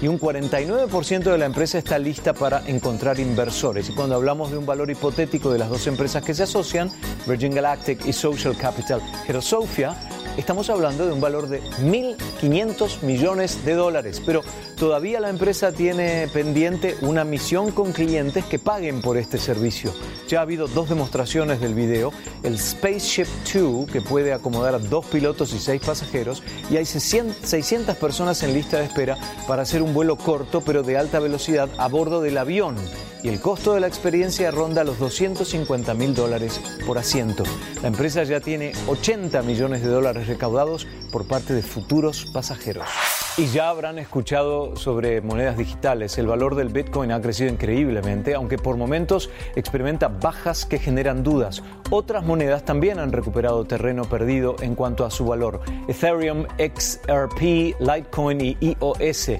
y 0.00 0.06
un 0.06 0.20
49% 0.20 1.22
de 1.24 1.38
la 1.38 1.46
empresa 1.46 1.76
está 1.78 1.98
lista 1.98 2.34
para 2.34 2.62
encontrar 2.68 3.18
inversores. 3.18 3.90
Y 3.90 3.94
cuando 3.94 4.14
hablamos 4.14 4.52
de 4.52 4.58
un 4.58 4.64
valor 4.64 4.92
hipotético 4.92 5.50
de 5.50 5.58
las 5.58 5.70
dos 5.70 5.88
empresas 5.88 6.22
que 6.22 6.34
se 6.34 6.44
asocian, 6.44 6.88
Virgin 7.26 7.52
Galactic 7.52 8.06
y 8.06 8.12
Social 8.12 8.56
Capital 8.56 9.02
Sofia, 9.40 9.96
estamos 10.38 10.70
hablando 10.70 11.04
de 11.04 11.12
un 11.12 11.20
valor 11.20 11.48
de 11.48 11.60
1.500 11.62 13.02
millones 13.02 13.64
de 13.64 13.74
dólares. 13.74 14.22
Pero 14.24 14.42
todavía 14.76 15.20
la 15.20 15.30
empresa 15.30 15.72
tiene 15.72 16.28
pendiente 16.32 16.96
una 17.02 17.24
misión 17.24 17.72
con 17.72 17.92
clientes 17.92 18.44
que 18.44 18.58
paguen 18.58 19.02
por 19.02 19.16
este 19.16 19.38
servicio. 19.38 19.92
Ya 20.28 20.38
ha 20.38 20.42
habido 20.42 20.68
dos 20.68 20.88
demostraciones 20.88 21.60
del 21.60 21.74
video, 21.74 22.12
el 22.42 22.58
Spaceship 22.58 23.26
2, 23.52 23.90
que 23.90 24.00
puede 24.00 24.32
acomodar 24.32 24.74
a 24.74 24.78
dos 24.78 25.06
pilotos 25.06 25.52
y 25.52 25.58
seis 25.58 25.82
pasajeros, 25.84 26.42
y 26.70 26.76
hay 26.76 26.84
600 26.84 27.96
personas 27.96 28.42
en 28.42 28.54
lista 28.54 28.78
de 28.78 28.84
espera 28.84 29.18
para 29.46 29.62
hacer 29.62 29.82
un 29.82 29.92
vuelo 29.92 30.16
corto 30.16 30.60
pero 30.60 30.82
de 30.82 30.96
alta 30.98 31.18
velocidad 31.18 31.68
a 31.78 31.88
bordo 31.88 32.20
del 32.20 32.38
avión 32.38 32.76
y 33.22 33.28
el 33.28 33.40
costo 33.40 33.74
de 33.74 33.80
la 33.80 33.86
experiencia 33.86 34.50
ronda 34.50 34.84
los 34.84 34.98
250 34.98 35.94
mil 35.94 36.14
dólares 36.14 36.60
por 36.86 36.98
asiento. 36.98 37.44
La 37.82 37.88
empresa 37.88 38.22
ya 38.24 38.40
tiene 38.40 38.72
80 38.86 39.42
millones 39.42 39.82
de 39.82 39.88
dólares 39.88 40.26
recaudados 40.26 40.86
por 41.10 41.26
parte 41.26 41.54
de 41.54 41.62
futuros 41.62 42.26
pasajeros. 42.26 43.17
Y 43.38 43.46
ya 43.46 43.68
habrán 43.68 44.00
escuchado 44.00 44.74
sobre 44.74 45.20
monedas 45.20 45.56
digitales. 45.56 46.18
El 46.18 46.26
valor 46.26 46.56
del 46.56 46.70
Bitcoin 46.70 47.12
ha 47.12 47.20
crecido 47.20 47.48
increíblemente, 47.48 48.34
aunque 48.34 48.58
por 48.58 48.76
momentos 48.76 49.30
experimenta 49.54 50.08
bajas 50.08 50.66
que 50.66 50.80
generan 50.80 51.22
dudas. 51.22 51.62
Otras 51.90 52.24
monedas 52.24 52.64
también 52.64 52.98
han 52.98 53.12
recuperado 53.12 53.64
terreno 53.64 54.02
perdido 54.06 54.56
en 54.60 54.74
cuanto 54.74 55.04
a 55.04 55.12
su 55.12 55.24
valor. 55.24 55.60
Ethereum, 55.86 56.46
XRP, 56.58 57.78
Litecoin 57.78 58.40
y 58.40 58.56
EOS. 58.60 59.30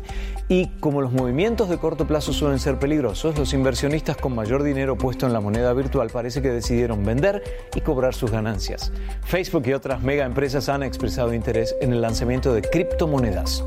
Y 0.48 0.68
como 0.78 1.02
los 1.02 1.12
movimientos 1.12 1.68
de 1.68 1.78
corto 1.78 2.06
plazo 2.06 2.32
suelen 2.32 2.60
ser 2.60 2.78
peligrosos, 2.78 3.36
los 3.36 3.52
inversionistas 3.52 4.16
con 4.16 4.32
mayor 4.32 4.62
dinero 4.62 4.96
puesto 4.96 5.26
en 5.26 5.32
la 5.32 5.40
moneda 5.40 5.72
virtual 5.72 6.08
parece 6.08 6.40
que 6.40 6.50
decidieron 6.50 7.04
vender 7.04 7.42
y 7.74 7.80
cobrar 7.80 8.14
sus 8.14 8.30
ganancias. 8.30 8.92
Facebook 9.24 9.66
y 9.66 9.72
otras 9.72 10.00
mega 10.02 10.24
empresas 10.24 10.68
han 10.68 10.84
expresado 10.84 11.34
interés 11.34 11.74
en 11.80 11.92
el 11.92 12.00
lanzamiento 12.00 12.54
de 12.54 12.62
criptomonedas. 12.62 13.64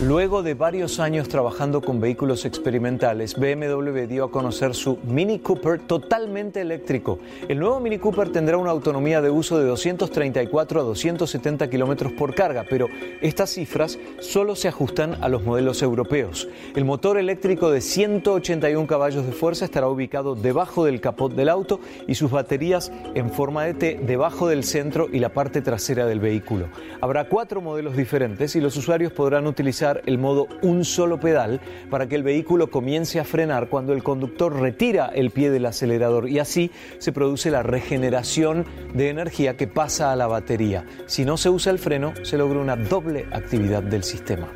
Luego 0.00 0.42
de 0.42 0.54
varios 0.54 0.98
años 0.98 1.28
trabajando 1.28 1.80
con 1.80 2.00
vehículos 2.00 2.44
experimentales, 2.44 3.36
BMW 3.36 4.08
dio 4.08 4.24
a 4.24 4.30
conocer 4.30 4.74
su 4.74 4.98
Mini 5.04 5.38
Cooper 5.38 5.78
totalmente 5.78 6.60
eléctrico. 6.60 7.20
El 7.46 7.60
nuevo 7.60 7.78
Mini 7.78 7.98
Cooper 7.98 8.30
tendrá 8.30 8.56
una 8.56 8.72
autonomía 8.72 9.22
de 9.22 9.30
uso 9.30 9.56
de 9.56 9.66
234 9.66 10.80
a 10.80 10.82
270 10.82 11.70
kilómetros 11.70 12.12
por 12.12 12.34
carga, 12.34 12.64
pero 12.68 12.88
estas 13.22 13.50
cifras 13.50 13.96
solo 14.18 14.56
se 14.56 14.66
ajustan 14.66 15.22
a 15.22 15.28
los 15.28 15.44
modelos 15.44 15.80
europeos. 15.80 16.48
El 16.74 16.84
motor 16.84 17.16
eléctrico 17.16 17.70
de 17.70 17.80
181 17.80 18.88
caballos 18.88 19.24
de 19.24 19.32
fuerza 19.32 19.64
estará 19.64 19.86
ubicado 19.86 20.34
debajo 20.34 20.84
del 20.84 21.00
capot 21.00 21.32
del 21.32 21.48
auto 21.48 21.78
y 22.08 22.16
sus 22.16 22.32
baterías 22.32 22.90
en 23.14 23.30
forma 23.30 23.62
de 23.62 23.74
T 23.74 24.00
debajo 24.04 24.48
del 24.48 24.64
centro 24.64 25.06
y 25.12 25.20
la 25.20 25.28
parte 25.28 25.62
trasera 25.62 26.04
del 26.04 26.18
vehículo. 26.18 26.66
Habrá 27.00 27.28
cuatro 27.28 27.60
modelos 27.60 27.96
diferentes 27.96 28.56
y 28.56 28.60
los 28.60 28.76
usuarios 28.76 29.12
podrán 29.12 29.46
utilizar 29.46 29.83
el 30.06 30.18
modo 30.18 30.48
un 30.62 30.84
solo 30.84 31.20
pedal 31.20 31.60
para 31.90 32.08
que 32.08 32.14
el 32.14 32.22
vehículo 32.22 32.70
comience 32.70 33.20
a 33.20 33.24
frenar 33.24 33.68
cuando 33.68 33.92
el 33.92 34.02
conductor 34.02 34.58
retira 34.58 35.10
el 35.14 35.30
pie 35.30 35.50
del 35.50 35.66
acelerador 35.66 36.28
y 36.28 36.38
así 36.38 36.70
se 36.98 37.12
produce 37.12 37.50
la 37.50 37.62
regeneración 37.62 38.64
de 38.94 39.10
energía 39.10 39.56
que 39.56 39.66
pasa 39.66 40.12
a 40.12 40.16
la 40.16 40.26
batería. 40.26 40.86
Si 41.06 41.24
no 41.24 41.36
se 41.36 41.50
usa 41.50 41.72
el 41.72 41.78
freno, 41.78 42.14
se 42.22 42.38
logra 42.38 42.58
una 42.60 42.76
doble 42.76 43.26
actividad 43.32 43.82
del 43.82 44.04
sistema. 44.04 44.48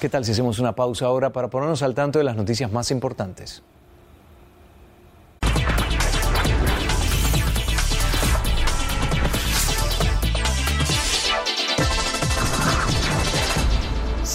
¿Qué 0.00 0.08
tal 0.08 0.24
si 0.24 0.32
hacemos 0.32 0.58
una 0.58 0.74
pausa 0.74 1.06
ahora 1.06 1.30
para 1.30 1.48
ponernos 1.48 1.82
al 1.82 1.94
tanto 1.94 2.18
de 2.18 2.24
las 2.24 2.36
noticias 2.36 2.72
más 2.72 2.90
importantes? 2.90 3.62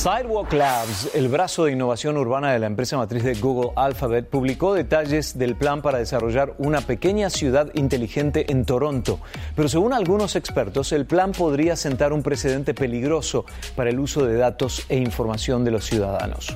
Sidewalk 0.05 0.53
Labs, 0.53 1.15
el 1.15 1.29
brazo 1.29 1.65
de 1.65 1.71
innovación 1.71 2.15
urbana 2.17 2.53
de 2.53 2.59
la 2.59 2.67
empresa 2.67 2.95
matriz 2.95 3.23
de 3.23 3.33
Google 3.33 3.71
Alphabet, 3.75 4.29
publicó 4.29 4.75
detalles 4.75 5.35
del 5.35 5.55
plan 5.55 5.81
para 5.81 5.97
desarrollar 5.97 6.53
una 6.59 6.81
pequeña 6.81 7.31
ciudad 7.31 7.71
inteligente 7.73 8.51
en 8.51 8.65
Toronto. 8.65 9.19
Pero 9.55 9.67
según 9.67 9.93
algunos 9.93 10.35
expertos, 10.35 10.91
el 10.91 11.07
plan 11.07 11.31
podría 11.31 11.75
sentar 11.75 12.13
un 12.13 12.21
precedente 12.21 12.75
peligroso 12.75 13.45
para 13.75 13.89
el 13.89 13.99
uso 13.99 14.27
de 14.27 14.37
datos 14.37 14.85
e 14.89 14.97
información 14.97 15.65
de 15.65 15.71
los 15.71 15.85
ciudadanos. 15.85 16.55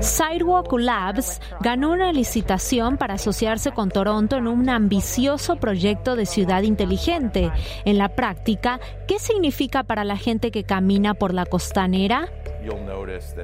Sidewalk 0.00 0.72
Labs 0.72 1.40
ganó 1.60 1.90
una 1.90 2.12
licitación 2.12 2.96
para 2.96 3.14
asociarse 3.14 3.72
con 3.72 3.90
Toronto 3.90 4.36
en 4.36 4.46
un 4.46 4.68
ambicioso 4.68 5.56
proyecto 5.56 6.16
de 6.16 6.26
ciudad 6.26 6.62
inteligente. 6.62 7.50
En 7.84 7.98
la 7.98 8.08
práctica, 8.10 8.80
¿qué 9.08 9.18
significa 9.18 9.82
para 9.82 10.04
la 10.04 10.16
gente 10.16 10.50
que 10.50 10.64
camina 10.64 11.14
por 11.14 11.34
la 11.34 11.46
costanera? 11.46 12.28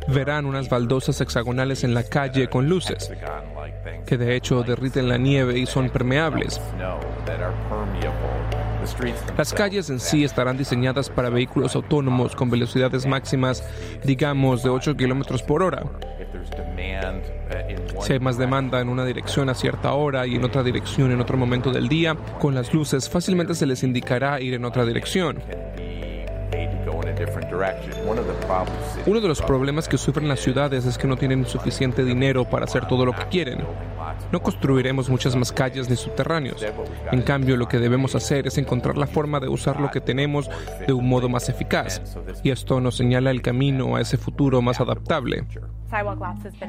Verán 0.09 0.47
unas 0.47 0.69
baldosas 0.69 1.21
hexagonales 1.21 1.85
en 1.85 1.95
la 1.95 2.03
calle 2.03 2.49
con 2.49 2.69
luces, 2.69 3.11
que 4.07 4.17
de 4.17 4.37
hecho 4.37 4.63
derriten 4.63 5.09
la 5.09 5.17
nieve 5.17 5.59
y 5.59 5.67
son 5.67 5.91
permeables. 5.91 6.61
Las 9.37 9.53
calles 9.53 9.91
en 9.91 10.01
sí 10.01 10.25
estarán 10.25 10.57
diseñadas 10.57 11.11
para 11.11 11.31
vehículos 11.31 11.75
autónomos 11.75 12.35
con 12.35 12.49
velocidades 12.51 13.07
máximas, 13.07 13.63
digamos, 14.05 14.63
de 14.63 14.71
8 14.71 14.97
kilómetros 14.97 15.43
por 15.43 15.63
hora. 15.63 15.85
Si 18.01 18.13
hay 18.13 18.21
más 18.21 18.39
demanda 18.39 18.81
en 18.81 18.89
una 18.89 19.05
dirección 19.05 19.49
a 19.49 19.55
cierta 19.55 19.93
hora 19.93 20.27
y 20.27 20.37
en 20.37 20.45
otra 20.45 20.63
dirección 20.63 21.11
en 21.11 21.21
otro 21.21 21.37
momento 21.37 21.73
del 21.73 21.89
día, 21.89 22.17
con 22.39 22.55
las 22.55 22.73
luces 22.73 23.09
fácilmente 23.09 23.55
se 23.55 23.67
les 23.67 23.83
indicará 23.83 24.41
ir 24.41 24.55
en 24.55 24.65
otra 24.65 24.85
dirección. 24.85 25.43
Uno 29.07 29.21
de 29.21 29.29
los 29.29 29.43
problemas 29.43 29.89
que 29.89 29.99
sufren 29.99 30.29
las 30.29 30.41
ciudades 30.41 30.85
es 30.87 30.99
que 30.99 31.07
no 31.07 31.17
tienen 31.17 31.47
suficiente 31.47 32.05
dinero 32.05 32.45
para 32.45 32.65
hacer 32.65 32.87
todo 32.87 33.05
lo 33.05 33.13
que 33.13 33.25
quieren. 33.27 33.65
No 34.33 34.41
construiremos 34.41 35.09
muchas 35.09 35.37
más 35.37 35.53
calles 35.53 35.89
ni 35.89 35.97
subterráneos. 35.97 36.65
En 37.13 37.23
cambio, 37.23 37.57
lo 37.57 37.69
que 37.69 37.79
debemos 37.79 38.15
hacer 38.15 38.47
es 38.47 38.59
encontrar 38.59 38.97
la 38.97 39.07
forma 39.07 39.41
de 39.41 39.49
usar 39.49 39.81
lo 39.81 39.91
que 39.91 40.01
tenemos 40.01 40.51
de 40.87 40.93
un 40.93 41.09
modo 41.09 41.29
más 41.29 41.49
eficaz. 41.49 42.01
Y 42.43 42.51
esto 42.51 42.81
nos 42.81 42.97
señala 42.97 43.31
el 43.31 43.43
camino 43.43 43.97
a 43.97 44.01
ese 44.01 44.17
futuro 44.17 44.63
más 44.63 44.81
adaptable. 44.81 45.45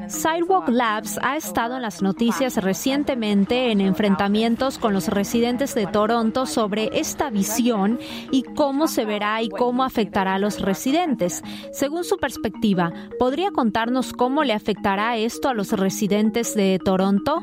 Sidewalk 0.08 0.68
Labs 0.68 1.18
ha 1.22 1.36
estado 1.36 1.76
en 1.76 1.82
las 1.82 2.00
noticias 2.00 2.56
recientemente 2.56 3.70
en 3.70 3.82
enfrentamientos 3.82 4.78
con 4.78 4.94
los 4.94 5.08
residentes 5.08 5.74
de 5.74 5.86
Toronto 5.86 6.46
sobre 6.46 6.88
esta 6.98 7.28
visión 7.28 7.98
y 8.30 8.44
cómo 8.44 8.88
se 8.88 9.04
verá 9.04 9.42
y 9.42 9.50
cómo 9.50 9.84
afectará 9.84 10.09
a 10.16 10.38
los 10.38 10.60
residentes. 10.60 11.42
Según 11.72 12.04
su 12.04 12.16
perspectiva, 12.18 12.92
¿podría 13.18 13.50
contarnos 13.50 14.12
cómo 14.12 14.44
le 14.44 14.52
afectará 14.52 15.16
esto 15.16 15.48
a 15.48 15.54
los 15.54 15.72
residentes 15.72 16.54
de 16.54 16.78
Toronto? 16.84 17.42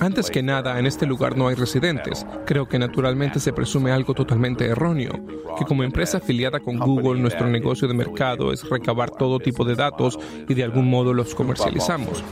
Antes 0.00 0.30
que 0.30 0.42
nada, 0.42 0.78
en 0.78 0.86
este 0.86 1.06
lugar 1.06 1.36
no 1.36 1.48
hay 1.48 1.54
residentes. 1.54 2.26
Creo 2.46 2.66
que 2.68 2.78
naturalmente 2.78 3.40
se 3.40 3.52
presume 3.52 3.92
algo 3.92 4.14
totalmente 4.14 4.66
erróneo, 4.66 5.12
que 5.58 5.64
como 5.64 5.84
empresa 5.84 6.18
afiliada 6.18 6.60
con 6.60 6.78
Google, 6.78 7.20
nuestro 7.20 7.46
negocio 7.48 7.88
de 7.88 7.94
mercado 7.94 8.52
es 8.52 8.68
recabar 8.68 9.10
todo 9.10 9.38
tipo 9.38 9.64
de 9.64 9.74
datos 9.74 10.18
y 10.48 10.54
de 10.54 10.64
algún 10.64 10.88
modo 10.88 11.12
los 11.14 11.34
comercializamos. 11.34 12.22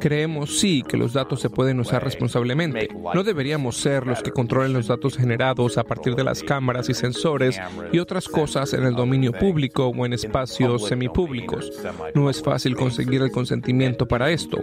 Creemos 0.00 0.58
sí 0.58 0.82
que 0.82 0.96
los 0.96 1.12
datos 1.12 1.40
se 1.40 1.50
pueden 1.50 1.80
usar 1.80 2.02
responsablemente. 2.02 2.88
No 3.14 3.22
deberíamos 3.22 3.76
ser 3.76 4.06
los 4.06 4.22
que 4.22 4.30
controlen 4.30 4.72
los 4.72 4.86
datos 4.86 5.16
generados 5.16 5.78
a 5.78 5.84
partir 5.84 6.14
de 6.14 6.24
las 6.24 6.42
cámaras 6.42 6.88
y 6.88 6.94
sensores 6.94 7.60
y 7.92 7.98
otras 7.98 8.28
cosas 8.28 8.72
en 8.72 8.84
el 8.84 8.94
dominio 8.94 9.32
público 9.32 9.86
o 9.86 10.06
en 10.06 10.12
espacios 10.12 10.86
semipúblicos. 10.86 11.70
No 12.14 12.30
es 12.30 12.42
fácil 12.42 12.76
conseguir 12.76 13.22
el 13.22 13.30
consentimiento 13.30 14.06
para 14.06 14.30
esto. 14.30 14.58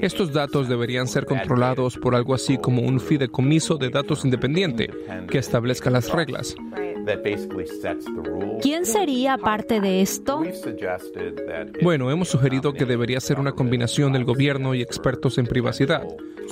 Estos 0.00 0.32
datos 0.32 0.68
deberían 0.68 1.06
ser 1.06 1.26
controlados 1.26 1.98
por 1.98 2.14
algo 2.14 2.34
así 2.34 2.56
como 2.58 2.82
un 2.82 3.00
fideicomiso 3.00 3.76
de 3.76 3.90
datos 3.90 4.24
independiente 4.24 4.90
que 5.28 5.38
establezca 5.38 5.90
las 5.90 6.10
reglas. 6.10 6.56
¿Quién 8.62 8.86
sería 8.86 9.38
parte 9.38 9.80
de 9.80 10.00
esto? 10.00 10.42
Bueno, 11.82 12.10
hemos 12.10 12.28
sugerido 12.28 12.72
que 12.72 12.84
debería 12.84 13.20
ser 13.20 13.38
una 13.38 13.52
combinación 13.52 14.12
del 14.12 14.24
gobierno 14.24 14.74
y 14.74 14.82
expertos 14.82 15.38
en 15.38 15.46
privacidad. 15.46 16.02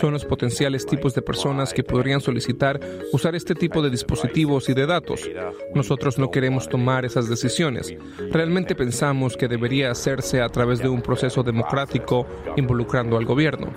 Son 0.01 0.13
los 0.13 0.25
potenciales 0.25 0.87
tipos 0.87 1.15
de 1.15 1.23
personas 1.23 1.75
que 1.75 1.83
podrían 1.83 2.21
solicitar 2.21 2.79
usar 3.13 3.35
este 3.35 3.55
tipo 3.55 3.83
de 3.83 3.91
dispositivos 3.91 4.69
y 4.69 4.75
de 4.75 4.87
datos. 4.87 5.29
Nosotros 5.75 6.19
no 6.19 6.31
queremos 6.31 6.69
tomar 6.69 7.05
esas 7.05 7.29
decisiones. 7.29 7.93
Realmente 8.31 8.75
pensamos 8.75 9.37
que 9.37 9.49
debería 9.49 9.91
hacerse 9.91 10.41
a 10.41 10.49
través 10.49 10.79
de 10.79 10.89
un 10.89 11.03
proceso 11.03 11.43
democrático 11.43 12.27
involucrando 12.57 13.17
al 13.17 13.25
gobierno. 13.25 13.73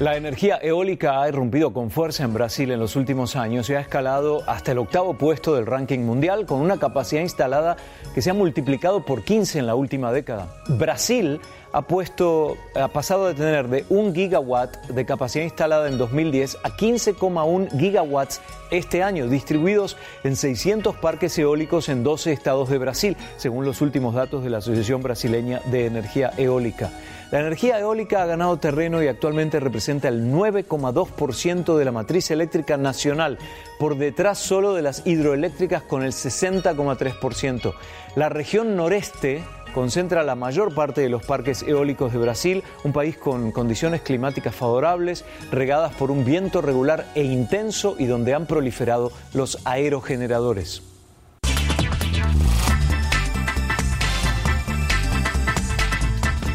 La 0.00 0.16
energía 0.16 0.58
eólica 0.60 1.22
ha 1.22 1.28
irrumpido 1.28 1.72
con 1.72 1.88
fuerza 1.88 2.24
en 2.24 2.34
Brasil 2.34 2.72
en 2.72 2.80
los 2.80 2.96
últimos 2.96 3.36
años 3.36 3.70
y 3.70 3.74
ha 3.74 3.80
escalado 3.80 4.42
hasta 4.48 4.72
el 4.72 4.78
octavo 4.78 5.14
puesto 5.16 5.54
del 5.54 5.66
ranking 5.66 6.00
mundial 6.00 6.46
con 6.46 6.60
una 6.60 6.78
capacidad 6.78 7.22
instalada 7.22 7.76
que 8.12 8.20
se 8.20 8.30
ha 8.30 8.34
multiplicado 8.34 9.04
por 9.04 9.22
15 9.22 9.60
en 9.60 9.66
la 9.68 9.76
última 9.76 10.10
década. 10.10 10.48
Brasil 10.66 11.40
ha, 11.74 11.82
puesto, 11.82 12.56
ha 12.76 12.86
pasado 12.86 13.26
de 13.26 13.34
tener 13.34 13.66
de 13.66 13.84
1 13.88 14.14
gigawatt 14.14 14.76
de 14.86 15.04
capacidad 15.04 15.42
instalada 15.42 15.88
en 15.88 15.98
2010 15.98 16.58
a 16.62 16.70
15,1 16.70 17.76
gigawatts 17.76 18.40
este 18.70 19.02
año, 19.02 19.26
distribuidos 19.26 19.96
en 20.22 20.36
600 20.36 20.94
parques 20.94 21.36
eólicos 21.36 21.88
en 21.88 22.04
12 22.04 22.32
estados 22.32 22.68
de 22.68 22.78
Brasil, 22.78 23.16
según 23.36 23.64
los 23.64 23.80
últimos 23.80 24.14
datos 24.14 24.44
de 24.44 24.50
la 24.50 24.58
Asociación 24.58 25.02
Brasileña 25.02 25.62
de 25.64 25.86
Energía 25.86 26.30
Eólica. 26.36 26.90
La 27.32 27.40
energía 27.40 27.80
eólica 27.80 28.22
ha 28.22 28.26
ganado 28.26 28.56
terreno 28.58 29.02
y 29.02 29.08
actualmente 29.08 29.58
representa 29.58 30.06
el 30.06 30.32
9,2% 30.32 31.76
de 31.76 31.84
la 31.84 31.90
matriz 31.90 32.30
eléctrica 32.30 32.76
nacional, 32.76 33.36
por 33.80 33.98
detrás 33.98 34.38
solo 34.38 34.74
de 34.74 34.82
las 34.82 35.04
hidroeléctricas 35.04 35.82
con 35.82 36.04
el 36.04 36.12
60,3%. 36.12 37.74
La 38.14 38.28
región 38.28 38.76
noreste 38.76 39.42
concentra 39.74 40.22
la 40.22 40.36
mayor 40.36 40.72
parte 40.72 41.00
de 41.00 41.08
los 41.08 41.24
parques 41.24 41.62
eólicos 41.62 42.12
de 42.12 42.18
Brasil, 42.18 42.62
un 42.84 42.92
país 42.92 43.16
con 43.16 43.50
condiciones 43.50 44.00
climáticas 44.02 44.54
favorables, 44.54 45.24
regadas 45.50 45.92
por 45.94 46.10
un 46.10 46.24
viento 46.24 46.62
regular 46.62 47.06
e 47.14 47.24
intenso 47.24 47.96
y 47.98 48.06
donde 48.06 48.34
han 48.34 48.46
proliferado 48.46 49.10
los 49.34 49.58
aerogeneradores. 49.64 50.93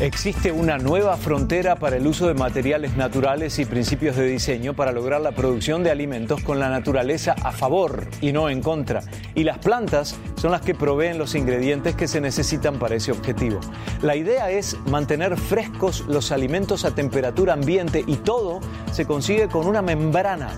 Existe 0.02 0.54
una 0.54 0.78
nueva 0.78 1.18
frontera 1.18 1.76
para 1.76 1.98
el 1.98 2.08
uso 2.08 2.30
de 2.30 2.34
materiales 2.34 2.96
naturales 2.96 3.60
y 3.60 3.66
principios 3.66 4.16
de 4.16 4.28
diseño 4.28 4.74
para 4.74 4.94
lograr 4.94 5.20
la 5.20 5.34
producción 5.34 5.84
de 5.84 5.92
alimentos 5.92 6.42
con 6.42 6.58
la 6.58 6.70
naturaleza 6.70 7.36
a 7.44 7.52
favor 7.52 8.08
y 8.22 8.32
no 8.32 8.50
en 8.50 8.62
contra. 8.62 9.02
Y 9.36 9.44
las 9.44 9.58
plantas 9.58 10.18
son 10.38 10.52
las 10.52 10.62
que 10.62 10.74
proveen 10.74 11.18
los 11.18 11.36
ingredientes 11.36 11.96
que 11.96 12.08
se 12.08 12.22
necesitan 12.22 12.80
para 12.80 12.96
ese 12.96 13.12
objetivo. 13.12 13.60
La 14.02 14.16
idea 14.16 14.50
es 14.50 14.78
mantener 14.86 15.36
frescos 15.36 16.06
los 16.08 16.32
alimentos 16.32 16.86
a 16.86 16.96
temperatura 16.96 17.52
ambiente 17.52 18.02
y 18.08 18.16
todo 18.16 18.62
se 18.94 19.06
consigue 19.06 19.50
con 19.50 19.68
una 19.68 19.82
membrana 19.82 20.50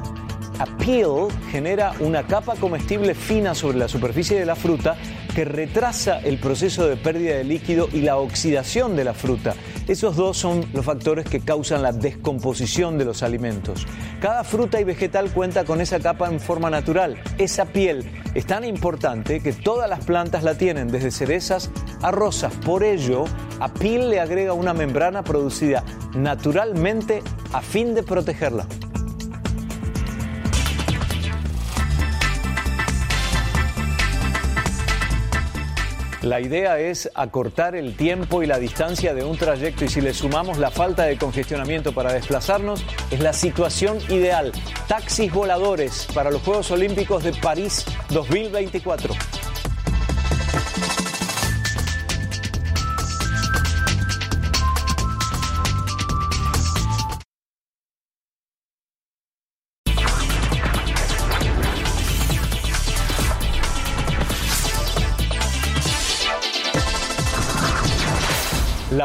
Appeal 0.62 1.28
genera 1.50 1.94
una 2.02 2.28
capa 2.28 2.56
comestible 2.56 3.16
fina 3.16 3.56
sobre 3.56 3.80
la 3.80 3.88
superficie 3.88 4.38
de 4.38 4.46
la 4.46 4.56
fruta 4.56 4.96
que 5.34 5.44
retrasa 5.44 6.20
el 6.20 6.38
proceso 6.38 6.86
de 6.88 6.98
pérdida 6.98 7.36
de 7.36 7.44
líquido 7.44 7.90
y 7.92 8.02
la 8.02 8.18
oxidación 8.18 8.96
de 8.96 9.04
la 9.04 9.16
fruta. 9.16 9.56
Esos 9.88 10.16
dos 10.16 10.38
son 10.38 10.64
los 10.74 10.86
factores 10.86 11.28
que 11.28 11.40
causan 11.40 11.82
la 11.82 11.92
descomposición 11.92 13.00
de 13.00 13.06
los 13.06 13.24
alimentos. 13.24 13.88
Cada 14.20 14.44
fruta 14.44 14.80
y 14.80 14.84
vegetal 14.84 15.32
cuenta 15.34 15.64
con 15.64 15.82
esa 15.82 16.00
capa 16.00 16.30
en 16.30 16.40
forma 16.40 16.70
natural. 16.70 17.18
Esa 17.40 17.66
piel 17.66 18.12
es 18.36 18.46
tan 18.46 18.64
importante 18.64 19.40
que 19.40 19.54
todas 19.54 19.90
las 19.90 20.06
plantas 20.06 20.44
la 20.44 20.60
tienen, 20.60 20.90
desde 20.90 21.10
cerezas 21.10 21.72
a 22.04 22.12
rosas. 22.12 22.54
Por 22.64 22.84
ello, 22.84 23.24
Appeal 23.60 24.12
le 24.12 24.20
agrega 24.20 24.54
una 24.54 24.76
membrana 24.76 25.24
producida 25.24 25.84
naturalmente 26.14 27.24
a 27.52 27.62
fin 27.62 27.96
de 27.96 28.04
protegerla. 28.04 28.68
La 36.22 36.40
idea 36.40 36.80
es 36.80 37.10
acortar 37.16 37.76
el 37.76 37.96
tiempo 37.96 38.44
y 38.44 38.46
la 38.46 38.60
distancia 38.60 39.16
de 39.16 39.24
un 39.24 39.38
trayecto 39.38 39.86
y 39.86 39.90
si 39.90 40.02
le 40.02 40.14
sumamos 40.14 40.60
la 40.60 40.70
falta 40.70 41.06
de 41.06 41.18
congestionamiento 41.18 41.94
para 41.94 42.14
desplazarnos, 42.14 42.86
es 43.10 43.22
la 43.22 43.34
situación 43.34 43.98
ideal. 44.08 44.52
Taxis 44.88 45.34
voladores 45.34 46.08
para 46.14 46.30
los 46.30 46.44
Juegos 46.44 46.70
Olímpicos 46.70 47.24
de 47.24 47.34
París 47.34 47.86
2024. 48.10 49.16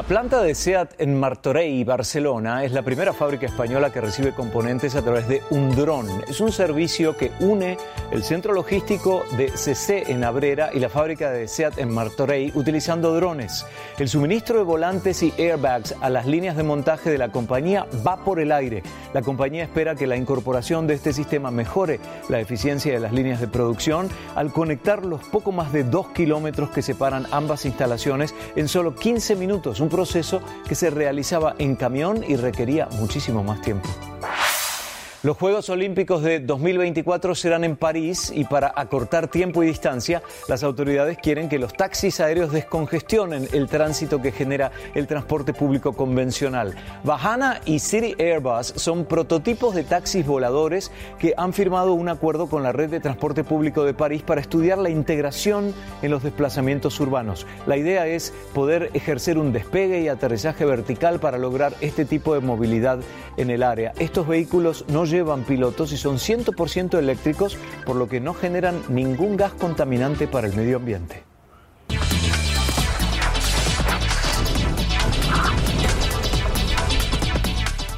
Planta 0.07 0.41
de 0.41 0.55
SEAT 0.55 1.01
en 1.01 1.19
Martorell, 1.19 1.85
Barcelona, 1.85 2.63
es 2.63 2.71
la 2.71 2.83
primera 2.83 3.13
fábrica 3.13 3.47
española 3.47 3.91
que 3.91 4.01
recibe 4.01 4.33
componentes 4.33 4.95
a 4.95 5.03
través 5.03 5.27
de 5.27 5.43
un 5.51 5.75
dron. 5.75 6.07
Es 6.29 6.41
un 6.41 6.53
servicio 6.53 7.17
que 7.17 7.33
une 7.41 7.77
el 8.13 8.23
centro 8.23 8.53
logístico 8.53 9.25
de 9.37 9.49
CC 9.49 10.05
en 10.13 10.23
Abrera 10.23 10.71
y 10.73 10.79
la 10.79 10.89
fábrica 10.89 11.33
de 11.33 11.49
SEAT 11.49 11.79
en 11.79 11.93
Martorell 11.93 12.53
utilizando 12.55 13.13
drones. 13.17 13.67
El 13.99 14.09
suministro 14.09 14.59
de 14.59 14.63
volantes 14.65 15.25
y 15.25 15.33
airbags 15.39 15.97
a 16.01 16.09
las 16.09 16.27
líneas 16.27 16.57
de 16.57 16.63
montaje 16.63 17.11
de 17.11 17.19
la 17.19 17.33
compañía 17.33 17.89
va 18.07 18.17
por 18.25 18.39
el 18.39 18.53
aire. 18.53 18.85
La 19.13 19.23
compañía 19.23 19.65
espera 19.65 19.97
que 19.97 20.07
la 20.07 20.17
incorporación 20.17 20.87
de 20.87 20.95
este 20.95 21.13
sistema 21.13 21.51
mejore 21.51 21.99
la 22.29 22.39
eficiencia 22.39 22.93
de 22.93 23.01
las 23.01 23.13
líneas 23.13 23.41
de 23.41 23.49
producción 23.49 24.09
al 24.37 24.53
conectar 24.53 25.05
los 25.05 25.25
poco 25.25 25.51
más 25.51 25.73
de 25.73 25.83
dos 25.83 26.09
kilómetros 26.09 26.71
que 26.71 26.83
separan 26.83 27.27
ambas 27.33 27.65
instalaciones 27.65 28.37
en 28.55 28.69
solo 28.69 28.95
15 28.95 29.35
minutos 29.35 29.81
proceso 29.97 30.43
que 30.69 30.75
se 30.75 30.91
realizaba 30.91 31.55
en 31.59 31.75
camión 31.75 32.23
y 32.23 32.37
requería 32.37 32.87
muchísimo 33.01 33.43
más 33.43 33.63
tiempo. 33.63 33.89
Los 35.27 35.39
Juegos 35.39 35.69
Olímpicos 35.71 36.23
de 36.23 36.39
2024 36.39 37.35
serán 37.35 37.65
en 37.65 37.75
París 37.75 38.33
y 38.33 38.45
para 38.45 38.73
acortar 38.77 39.27
tiempo 39.27 39.65
y 39.65 39.67
distancia, 39.67 40.23
las 40.47 40.63
autoridades 40.63 41.19
quieren 41.19 41.49
que 41.49 41.59
los 41.59 41.73
taxis 41.73 42.21
aéreos 42.21 42.53
descongestionen 42.53 43.49
el 43.53 43.67
tránsito 43.67 44.23
que 44.23 44.31
genera 44.31 44.71
el 44.95 45.09
transporte 45.09 45.53
público 45.53 45.95
convencional. 45.95 46.77
Bahana 47.03 47.61
y 47.65 47.81
City 47.81 48.15
Airbus 48.21 48.75
son 48.77 49.05
prototipos 49.05 49.75
de 49.75 49.83
taxis 49.83 50.25
voladores 50.25 50.93
que 51.19 51.35
han 51.37 51.53
firmado 51.53 51.95
un 51.95 52.09
acuerdo 52.09 52.47
con 52.47 52.63
la 52.63 52.71
red 52.71 52.91
de 52.91 53.01
transporte 53.01 53.43
público 53.43 53.83
de 53.83 53.95
París 53.95 54.23
para 54.23 54.41
estudiar 54.41 54.79
la 54.79 54.91
integración 54.91 55.75
en 56.03 56.13
los 56.13 56.23
desplazamientos 56.23 57.01
urbanos. 57.01 57.49
La 57.67 57.77
idea 57.77 58.07
es 58.07 58.33
poder 58.55 58.93
ejercer 58.95 59.39
un 59.39 59.53
despegue 59.53 60.03
y 60.03 60.07
aterrizaje 60.07 60.65
vertical 60.65 61.19
para 61.19 61.37
lograr 61.37 61.75
este 61.81 62.05
tipo 62.05 62.33
de 62.33 62.39
movilidad 62.39 63.01
en 63.37 63.51
el 63.51 63.65
área. 63.65 63.93
Estos 63.99 64.29
vehículos 64.29 64.85
no 64.87 65.05
llevan 65.05 65.16
pilotos 65.47 65.93
y 65.93 65.97
son 65.97 66.17
100% 66.17 66.99
eléctricos, 66.99 67.57
por 67.85 67.97
lo 67.97 68.09
que 68.09 68.21
no 68.21 68.35
generan 68.35 68.83
ningún 68.89 69.37
gas 69.37 69.53
contaminante 69.53 70.27
para 70.27 70.47
el 70.47 70.55
medio 70.55 70.77
ambiente. 70.77 71.25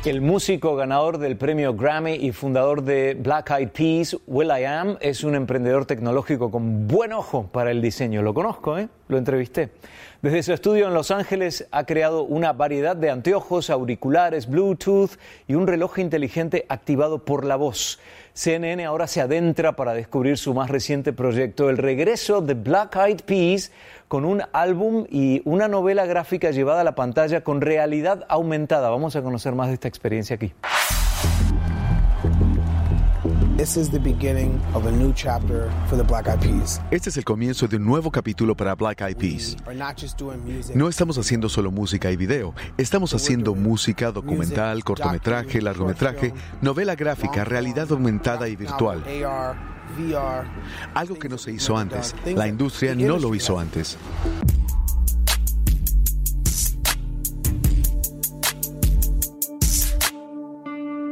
El 0.05 0.23
músico 0.23 0.75
ganador 0.75 1.19
del 1.19 1.37
premio 1.37 1.75
Grammy 1.75 2.15
y 2.15 2.33
fundador 2.33 2.83
de 2.83 3.15
Black 3.15 3.51
Eyed 3.51 3.69
Peas, 3.69 4.17
Will 4.27 4.49
I 4.49 4.65
Am, 4.65 4.97
es 5.01 5.23
un 5.23 5.35
emprendedor 5.35 5.85
tecnológico 5.85 6.51
con 6.51 6.87
buen 6.87 7.13
ojo 7.13 7.49
para 7.53 7.73
el 7.73 7.83
diseño. 7.83 8.23
Lo 8.23 8.33
conozco, 8.33 8.79
¿eh? 8.79 8.89
Lo 9.09 9.19
entrevisté. 9.19 9.71
Desde 10.21 10.43
su 10.43 10.53
estudio 10.53 10.89
en 10.89 10.95
Los 10.95 11.13
Ángeles 11.13 11.69
ha 11.71 11.87
creado 11.87 12.25
una 12.25 12.53
variedad 12.53 12.97
de 12.97 13.09
anteojos, 13.09 13.71
auriculares, 13.71 14.49
Bluetooth 14.49 15.13
y 15.47 15.55
un 15.55 15.69
reloj 15.69 16.01
inteligente 16.01 16.67
activado 16.69 17.21
por 17.21 17.45
la 17.45 17.55
voz. 17.55 18.01
CNN 18.33 18.85
ahora 18.85 19.07
se 19.07 19.21
adentra 19.21 19.77
para 19.77 19.95
descubrir 19.95 20.37
su 20.37 20.55
más 20.55 20.71
reciente 20.71 21.13
proyecto, 21.13 21.71
el 21.71 21.77
regreso 21.77 22.41
de 22.41 22.55
Black 22.55 22.97
Eyed 22.97 23.21
Peas, 23.21 23.71
con 24.09 24.25
un 24.25 24.43
álbum 24.53 25.07
y 25.09 25.41
una 25.45 25.69
novela 25.69 26.05
gráfica 26.05 26.51
llevada 26.51 26.81
a 26.81 26.85
la 26.85 26.97
pantalla 26.97 27.45
con 27.45 27.61
realidad 27.61 28.27
aumentada. 28.29 28.91
Vamos 28.91 29.15
a 29.15 29.23
conocer 29.23 29.55
más 29.55 29.69
de 29.69 29.75
esta 29.75 29.87
experiencia 29.87 30.35
aquí. 30.35 30.53
Este 33.59 33.81
es 37.11 37.17
el 37.17 37.25
comienzo 37.25 37.67
de 37.67 37.77
un 37.77 37.85
nuevo 37.85 38.13
capítulo 38.13 38.57
para 38.57 38.77
Black 38.77 39.01
Eyed 39.01 39.17
Peas. 39.17 39.57
No 40.77 40.89
estamos 40.89 41.19
haciendo 41.19 41.49
solo 41.49 41.73
música 41.73 42.13
y 42.13 42.17
video, 42.17 42.55
estamos 42.77 43.15
haciendo 43.15 43.57
música, 43.57 44.13
documental, 44.13 44.85
cortometraje, 44.85 45.61
largometraje, 45.61 46.33
novela 46.63 46.95
gráfica, 46.95 47.45
realidad 47.45 47.91
aumentada 47.91 48.49
y 48.49 48.55
virtual. 48.55 49.03
Algo 50.95 51.19
que 51.19 51.29
no 51.29 51.37
se 51.37 51.51
hizo 51.51 51.77
antes. 51.77 52.15
La 52.27 52.47
industria 52.47 52.95
no 52.95 53.19
lo 53.19 53.35
hizo 53.35 53.59
antes. 53.59 53.99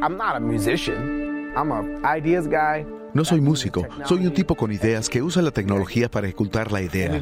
I'm 0.00 0.16
not 0.16 0.37
a 0.37 0.40
musician. 0.40 1.15
I'm 1.57 1.73
a 1.73 2.19
ideas 2.19 2.47
guy. 2.47 2.87
No 3.14 3.25
soy 3.25 3.40
músico, 3.40 3.87
soy 4.05 4.27
un 4.27 4.35
tipo 4.35 4.55
con 4.55 4.71
ideas 4.71 5.09
que 5.09 5.23
usa 5.23 5.40
la 5.40 5.51
tecnología 5.51 6.11
para 6.11 6.27
ejecutar 6.27 6.71
la 6.71 6.83
idea. 6.83 7.19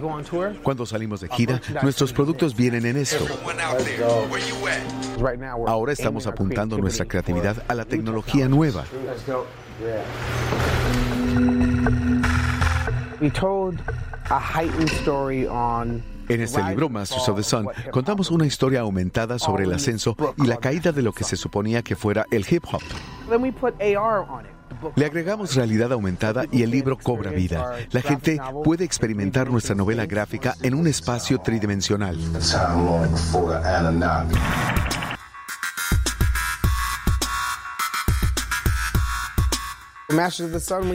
Cuando 0.65 0.87
salimos 0.87 1.21
de 1.21 1.29
gira, 1.29 1.61
nuestros 1.83 2.13
productos 2.13 2.57
vienen 2.57 2.85
en 2.85 2.97
esto. 2.97 3.25
Ahora 5.69 5.93
estamos 5.93 6.27
apuntando 6.27 6.79
nuestra 6.79 7.07
creatividad 7.07 7.63
a 7.69 7.75
la 7.75 7.85
tecnología 7.85 8.49
nueva. 8.49 8.85
En 16.29 16.41
este 16.41 16.63
libro, 16.63 16.89
Masters 16.89 17.29
of 17.29 17.37
the 17.37 17.43
Sun, 17.43 17.69
contamos 17.91 18.31
una 18.31 18.47
historia 18.47 18.81
aumentada 18.81 19.39
sobre 19.39 19.65
el 19.65 19.73
ascenso 19.73 20.17
y 20.37 20.47
la 20.47 20.57
caída 20.57 20.93
de 20.93 21.03
lo 21.03 21.13
que 21.13 21.25
se 21.25 21.37
suponía 21.37 21.83
que 21.83 21.97
fuera 21.97 22.27
el 22.31 22.47
hip 22.49 22.65
hop. 22.73 22.83
Le 24.97 25.07
agregamos 25.07 25.55
realidad 25.55 25.93
aumentada 25.93 26.45
y 26.51 26.63
el 26.63 26.71
libro 26.71 26.99
cobra 26.99 27.31
vida. 27.31 27.77
La 27.91 28.03
gente 28.03 28.41
puede 28.65 28.85
experimentar 28.85 29.51
nuestra 29.51 29.75
novela 29.75 30.07
gráfica 30.07 30.55
en 30.63 30.75
un 30.75 30.87
espacio 30.87 31.39
tridimensional. 31.39 32.19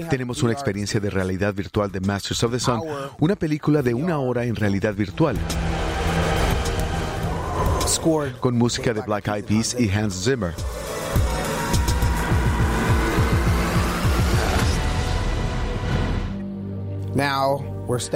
Tenemos 0.10 0.44
una 0.44 0.54
experiencia 0.54 1.00
de 1.00 1.10
realidad 1.10 1.54
virtual 1.54 1.92
de 1.92 2.00
Masters 2.00 2.44
of 2.44 2.52
the 2.52 2.60
Sun, 2.60 2.82
una 3.20 3.36
película 3.36 3.82
de 3.82 3.94
una 3.94 4.20
hora 4.20 4.46
en 4.46 4.56
realidad 4.56 4.94
virtual. 4.94 5.38
Con 8.40 8.58
música 8.58 8.94
de 8.94 9.02
Black 9.02 9.28
Eyed 9.28 9.46
Peas 9.46 9.76
y 9.80 9.90
Hans 9.90 10.24
Zimmer. 10.24 10.54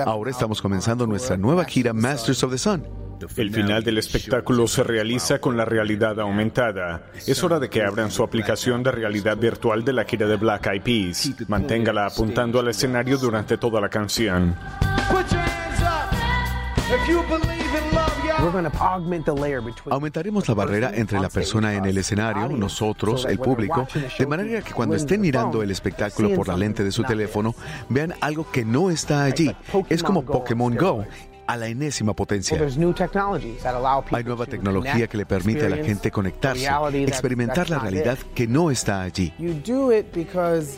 Ahora 0.06 0.32
estamos 0.32 0.62
comenzando 0.62 1.06
nuestra 1.08 1.36
nueva 1.36 1.66
gira 1.66 1.92
Masters 1.94 2.44
of 2.44 2.52
the 2.52 2.58
Sun. 2.58 3.03
El 3.38 3.52
final 3.52 3.84
del 3.84 3.98
espectáculo 3.98 4.68
se 4.68 4.84
realiza 4.84 5.40
con 5.40 5.58
la 5.58 5.66
realidad 5.66 6.20
aumentada. 6.20 7.04
Es 7.26 7.44
hora 7.44 7.60
de 7.60 7.70
que 7.70 7.84
abran 7.84 8.12
su 8.12 8.24
aplicación 8.24 8.84
de 8.84 8.92
realidad 8.92 9.38
virtual 9.38 9.84
de 9.84 9.94
la 9.94 10.04
gira 10.06 10.28
de 10.28 10.36
Black 10.36 10.68
Eyed 10.68 10.82
Peas. 10.82 11.32
Manténgala 11.48 12.08
apuntando 12.08 12.60
al 12.60 12.68
escenario 12.68 13.18
durante 13.18 13.58
toda 13.58 13.80
la 13.82 13.90
canción. 13.90 14.56
Aumentaremos 19.90 20.48
la 20.48 20.54
barrera 20.54 20.92
entre 20.94 21.20
la 21.20 21.30
persona 21.30 21.74
en 21.74 21.86
el 21.86 21.98
escenario, 21.98 22.50
nosotros, 22.50 23.26
el 23.26 23.40
público, 23.40 23.88
de 24.18 24.28
manera 24.28 24.62
que 24.62 24.74
cuando 24.74 24.96
estén 24.96 25.22
mirando 25.22 25.64
el 25.64 25.72
espectáculo 25.72 26.36
por 26.36 26.48
la 26.48 26.58
lente 26.58 26.84
de 26.84 26.92
su 26.92 27.04
teléfono, 27.04 27.56
vean 27.90 28.14
algo 28.22 28.50
que 28.52 28.66
no 28.66 28.92
está 28.92 29.24
allí. 29.24 29.56
Es 29.90 30.04
como 30.04 30.24
Pokémon 30.24 30.76
Go 30.76 31.06
a 31.47 31.58
la 31.58 31.67
enésima 31.67 32.13
potencia. 32.13 32.58
Hay 34.12 34.23
nueva 34.23 34.45
tecnología 34.45 35.08
que 35.08 35.17
le 35.17 35.25
permite 35.25 35.65
a 35.65 35.69
la 35.69 35.77
gente 35.77 36.12
conectarse, 36.12 36.67
experimentar 37.06 37.69
la 37.69 37.79
realidad 37.79 38.17
que 38.34 38.47
no 38.47 38.71
está 38.71 39.01
allí. 39.01 39.34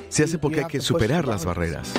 Se 0.10 0.24
hace 0.24 0.38
porque 0.38 0.60
hay 0.62 0.68
que 0.68 0.80
superar 0.80 1.28
las 1.28 1.46
barreras. 1.46 1.94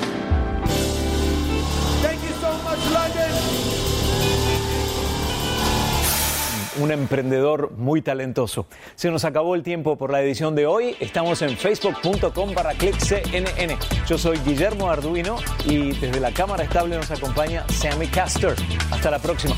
Un 6.79 6.93
emprendedor 6.93 7.73
muy 7.73 8.03
talentoso. 8.03 8.67
Se 8.95 9.11
nos 9.11 9.25
acabó 9.25 9.55
el 9.55 9.63
tiempo 9.63 9.97
por 9.97 10.11
la 10.11 10.23
edición 10.23 10.55
de 10.55 10.67
hoy. 10.67 10.97
Estamos 11.01 11.43
en 11.43 11.57
facebook.com 11.57 12.55
para 12.55 12.73
cnn. 12.75 13.79
Yo 14.07 14.19
soy 14.19 14.39
Guillermo 14.39 14.91
Arduino 14.91 15.37
y 15.65 15.93
desde 15.93 16.21
la 16.21 16.33
cámara 16.33 16.65
estable 16.65 16.97
nos 16.97 17.11
acompaña 17.11 17.67
Sammy 17.69 18.07
Caster. 18.09 18.55
Hasta 18.91 19.11
la 19.11 19.19
próxima. 19.19 19.57